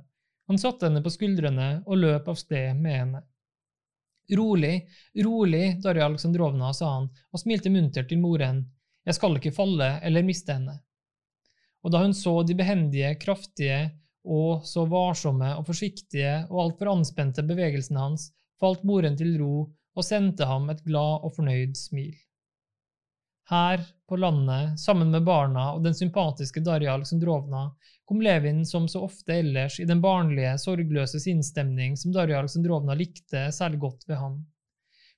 Han 0.50 0.58
satte 0.58 0.88
henne 0.88 1.02
på 1.02 1.12
skuldrene 1.14 1.68
og 1.86 2.02
løp 2.02 2.28
av 2.28 2.38
sted 2.38 2.74
med 2.82 2.98
henne. 2.98 3.22
Rolig, 4.34 4.88
rolig, 5.24 5.82
Darja 5.82 6.06
Aleksandrovna, 6.08 6.72
sa 6.74 6.88
han 6.96 7.06
og 7.30 7.40
smilte 7.40 7.70
muntert 7.70 8.08
til 8.10 8.18
moren, 8.18 8.64
jeg 9.06 9.14
skal 9.14 9.38
ikke 9.38 9.54
falle 9.54 9.86
eller 10.02 10.26
miste 10.26 10.56
henne. 10.56 10.80
Og 11.86 11.92
da 11.94 12.00
hun 12.02 12.14
så 12.16 12.40
de 12.42 12.56
behendige, 12.58 13.12
kraftige 13.22 13.78
og 14.26 14.64
så 14.66 14.82
varsomme 14.90 15.52
og 15.54 15.68
forsiktige 15.68 16.40
og 16.50 16.64
altfor 16.64 16.90
anspente 16.96 17.44
bevegelsene 17.46 18.02
hans, 18.02 18.32
falt 18.58 18.82
moren 18.88 19.14
til 19.18 19.36
ro 19.38 19.68
og 19.96 20.04
sendte 20.04 20.48
ham 20.50 20.66
et 20.72 20.82
glad 20.84 21.22
og 21.22 21.36
fornøyd 21.36 21.78
smil. 21.78 22.16
Her, 23.48 23.84
på 24.08 24.16
landet, 24.16 24.80
sammen 24.80 25.10
med 25.10 25.22
barna 25.24 25.68
og 25.76 25.84
den 25.84 25.94
sympatiske 25.94 26.60
Darja 26.66 26.94
Aleksandrovna, 26.94 27.68
kom 28.04 28.22
Levin 28.22 28.64
som 28.66 28.88
så 28.88 29.04
ofte 29.06 29.34
ellers 29.34 29.80
i 29.80 29.84
den 29.86 30.00
barnlige, 30.02 30.56
sorgløse 30.58 31.20
sinnsstemning 31.22 31.94
som 31.96 32.14
Darja 32.14 32.40
Aleksandrovna 32.40 32.94
likte 32.98 33.44
særlig 33.54 33.78
godt 33.78 34.08
ved 34.08 34.18
ham. 34.18 34.40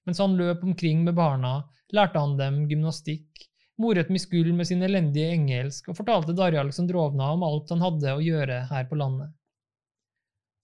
Mens 0.05 0.21
han 0.21 0.37
løp 0.37 0.65
omkring 0.65 1.05
med 1.05 1.17
barna, 1.17 1.63
lærte 1.93 2.21
han 2.21 2.37
dem 2.37 2.59
gymnastikk, 2.69 3.47
moret 3.81 4.11
Miskull 4.13 4.53
med 4.53 4.69
sin 4.69 4.85
elendige 4.85 5.31
engelsk 5.33 5.89
og 5.89 5.97
fortalte 5.97 6.35
Darja 6.37 6.61
Aleksandrovna 6.61 7.31
om 7.33 7.47
alt 7.49 7.73
han 7.73 7.85
hadde 7.85 8.13
å 8.13 8.25
gjøre 8.25 8.59
her 8.69 8.91
på 8.91 8.99
landet. 9.01 9.33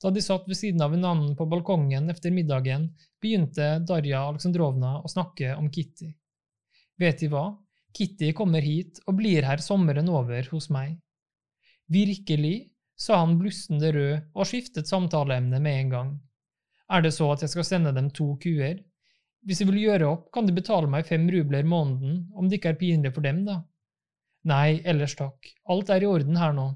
Da 0.05 0.13
de 0.13 0.21
satt 0.21 0.45
ved 0.49 0.59
siden 0.59 0.85
av 0.85 0.93
hverandre 0.93 1.33
på 1.39 1.47
balkongen 1.49 2.13
etter 2.13 2.35
middagen, 2.35 2.91
begynte 3.25 3.79
Darja 3.89 4.27
Aleksandrovna 4.29 4.99
å 5.01 5.09
snakke 5.09 5.55
om 5.57 5.73
Kitty. 5.73 6.11
Vet 7.01 7.19
De 7.21 7.29
hva, 7.31 7.49
Kitty 7.95 8.33
kommer 8.35 8.63
hit 8.63 9.01
og 9.07 9.17
blir 9.19 9.47
her 9.47 9.63
sommeren 9.63 10.09
over 10.11 10.47
hos 10.51 10.69
meg. 10.75 10.97
Virkelig, 11.91 12.71
sa 12.99 13.21
han 13.21 13.37
blussende 13.39 13.91
rød 13.95 14.31
og 14.35 14.49
skiftet 14.49 14.91
samtaleemne 14.91 15.61
med 15.63 15.81
en 15.81 15.93
gang. 15.93 16.11
Er 16.91 17.03
det 17.03 17.15
så 17.17 17.31
at 17.33 17.43
jeg 17.43 17.53
skal 17.53 17.67
sende 17.67 17.93
dem 17.95 18.11
to 18.15 18.35
kuer? 18.43 18.79
Hvis 19.45 19.61
jeg 19.61 19.69
vil 19.71 19.83
gjøre 19.83 20.09
opp, 20.09 20.31
kan 20.33 20.47
de 20.47 20.55
betale 20.57 20.89
meg 20.91 21.07
fem 21.07 21.27
rubler 21.31 21.67
måneden, 21.69 22.25
om 22.35 22.49
det 22.49 22.61
ikke 22.61 22.73
er 22.75 22.81
pinlig 22.81 23.13
for 23.15 23.27
dem, 23.27 23.43
da. 23.47 23.61
Nei, 24.49 24.81
ellers 24.85 25.17
takk, 25.19 25.51
alt 25.71 25.91
er 25.91 26.05
i 26.05 26.09
orden 26.09 26.39
her 26.41 26.55
nå. 26.57 26.71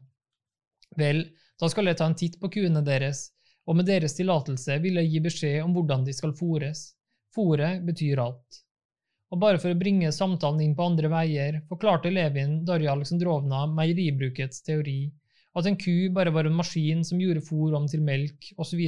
Vel, 0.98 1.24
da 1.60 1.68
skal 1.70 1.88
jeg 1.88 1.98
ta 2.00 2.08
en 2.08 2.18
titt 2.18 2.38
på 2.40 2.50
kuene 2.52 2.82
deres, 2.84 3.28
og 3.68 3.78
med 3.78 3.88
deres 3.88 4.16
tillatelse 4.16 4.78
vil 4.84 5.00
jeg 5.00 5.12
gi 5.12 5.24
beskjed 5.24 5.60
om 5.64 5.74
hvordan 5.76 6.06
de 6.06 6.14
skal 6.16 6.34
fôres. 6.36 6.90
Fôret 7.34 7.84
betyr 7.84 8.20
alt 8.24 8.64
og 9.28 9.40
bare 9.42 9.60
for 9.60 9.74
å 9.74 9.78
bringe 9.78 10.10
samtalen 10.14 10.62
inn 10.64 10.74
på 10.76 10.86
andre 10.88 11.10
veier, 11.12 11.60
forklarte 11.68 12.12
Levin 12.12 12.62
Darja 12.68 12.94
Aleksandrovna 12.94 13.66
meieribrukets 13.74 14.62
teori, 14.64 15.02
at 15.58 15.66
en 15.68 15.76
ku 15.80 16.08
bare 16.14 16.32
var 16.32 16.48
en 16.48 16.56
maskin 16.56 17.04
som 17.04 17.20
gjorde 17.20 17.44
fôr 17.44 17.76
om 17.76 17.88
til 17.90 18.04
melk, 18.04 18.52
osv. 18.56 18.80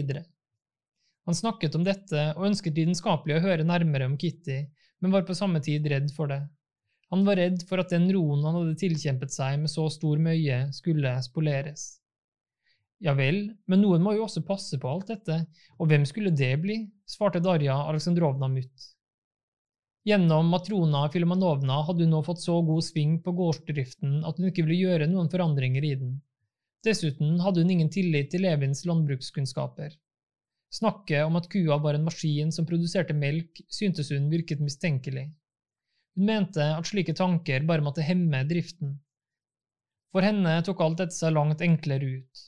Han 1.29 1.37
snakket 1.37 1.77
om 1.77 1.85
dette 1.85 2.31
og 2.37 2.47
ønsket 2.49 2.79
lidenskapelig 2.79 3.37
å 3.37 3.45
høre 3.45 3.67
nærmere 3.69 4.09
om 4.09 4.17
Kitty, 4.21 4.63
men 5.01 5.13
var 5.13 5.27
på 5.29 5.37
samme 5.37 5.61
tid 5.65 5.89
redd 5.93 6.09
for 6.17 6.31
det. 6.33 6.41
Han 7.11 7.25
var 7.27 7.41
redd 7.41 7.65
for 7.69 7.83
at 7.83 7.91
den 7.93 8.07
roen 8.15 8.45
han 8.47 8.57
hadde 8.61 8.79
tilkjempet 8.81 9.35
seg 9.35 9.59
med 9.61 9.73
så 9.73 9.89
stor 9.93 10.21
møye, 10.23 10.69
skulle 10.73 11.17
spoleres. 11.27 11.97
Ja 13.01 13.15
vel, 13.17 13.43
men 13.67 13.81
noen 13.83 14.05
må 14.05 14.15
jo 14.15 14.27
også 14.27 14.45
passe 14.47 14.79
på 14.81 14.89
alt 14.89 15.09
dette, 15.11 15.41
og 15.81 15.91
hvem 15.91 16.05
skulle 16.09 16.33
det 16.37 16.53
bli? 16.63 16.83
svarte 17.09 17.41
Darja 17.43 17.79
Aleksandrovna 17.89 18.49
mutt. 18.53 18.91
Gjennom 20.09 20.49
Matrona 20.49 21.03
Filmanovna 21.13 21.83
hadde 21.85 22.07
hun 22.07 22.15
nå 22.15 22.23
fått 22.25 22.41
så 22.41 22.55
god 22.65 22.85
sving 22.85 23.19
på 23.25 23.35
gårdsdriften 23.37 24.23
at 24.25 24.39
hun 24.41 24.49
ikke 24.49 24.65
ville 24.65 24.79
gjøre 24.87 25.09
noen 25.11 25.29
forandringer 25.33 25.85
i 25.85 25.91
den. 26.01 26.15
Dessuten 26.87 27.37
hadde 27.45 27.61
hun 27.61 27.73
ingen 27.75 27.91
tillit 27.93 28.31
til 28.33 28.47
Levins 28.47 28.87
landbrukskunnskaper. 28.89 29.93
Snakket 30.73 31.27
om 31.27 31.37
at 31.37 31.51
kua 31.53 31.77
var 31.83 31.99
en 31.99 32.07
maskin 32.07 32.53
som 32.55 32.65
produserte 32.67 33.13
melk, 33.13 33.61
syntes 33.69 34.09
hun 34.15 34.31
virket 34.33 34.63
mistenkelig. 34.65 35.27
Hun 36.17 36.29
mente 36.31 36.65
at 36.65 36.89
slike 36.89 37.13
tanker 37.19 37.67
bare 37.69 37.85
måtte 37.85 38.07
hemme 38.07 38.41
driften. 38.49 38.97
For 40.15 40.25
henne 40.25 40.57
tok 40.65 40.81
alt 40.81 41.03
dette 41.03 41.15
seg 41.15 41.35
langt 41.37 41.61
enklere 41.67 42.09
ut. 42.23 42.47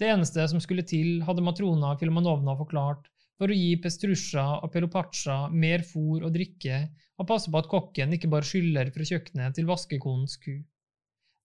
Det 0.00 0.08
eneste 0.10 0.46
som 0.50 0.62
skulle 0.62 0.86
til, 0.88 1.20
hadde 1.26 1.44
Matrona 1.44 1.92
Filmanovna 2.00 2.56
forklart, 2.58 3.10
for 3.38 3.50
å 3.50 3.56
gi 3.56 3.72
Pestrusja 3.82 4.44
og 4.60 4.70
Pelopaccia 4.74 5.48
mer 5.50 5.82
fôr 5.86 6.22
og 6.24 6.34
drikke 6.34 6.84
og 7.18 7.28
passe 7.28 7.50
på 7.50 7.60
at 7.60 7.70
kokken 7.70 8.14
ikke 8.16 8.30
bare 8.30 8.46
skyller 8.46 8.90
fra 8.94 9.06
kjøkkenet 9.10 9.58
til 9.58 9.68
vaskekonens 9.68 10.38
ku. 10.42 10.54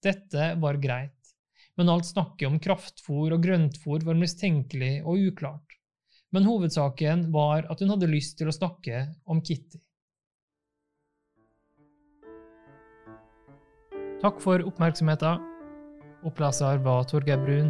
Dette 0.06 0.54
var 0.62 0.80
greit, 0.82 1.34
men 1.78 1.92
alt 1.92 2.08
snakket 2.08 2.48
om 2.50 2.62
kraftfôr 2.62 3.36
og 3.36 3.44
grøntfôr 3.44 4.06
var 4.08 4.18
mistenkelig 4.20 5.00
og 5.04 5.30
uklart. 5.32 5.78
Men 6.32 6.46
hovedsaken 6.46 7.30
var 7.34 7.66
at 7.74 7.82
hun 7.82 7.90
hadde 7.90 8.10
lyst 8.12 8.38
til 8.38 8.50
å 8.50 8.56
snakke 8.56 9.08
om 9.26 9.42
Kitty. 9.42 9.82
Takk 14.20 14.42
for 14.44 14.62
oppmerksomheten. 14.68 15.46
Oppleser 16.28 16.82
var 16.84 17.06
Torgeir 17.08 17.40
Brun. 17.40 17.70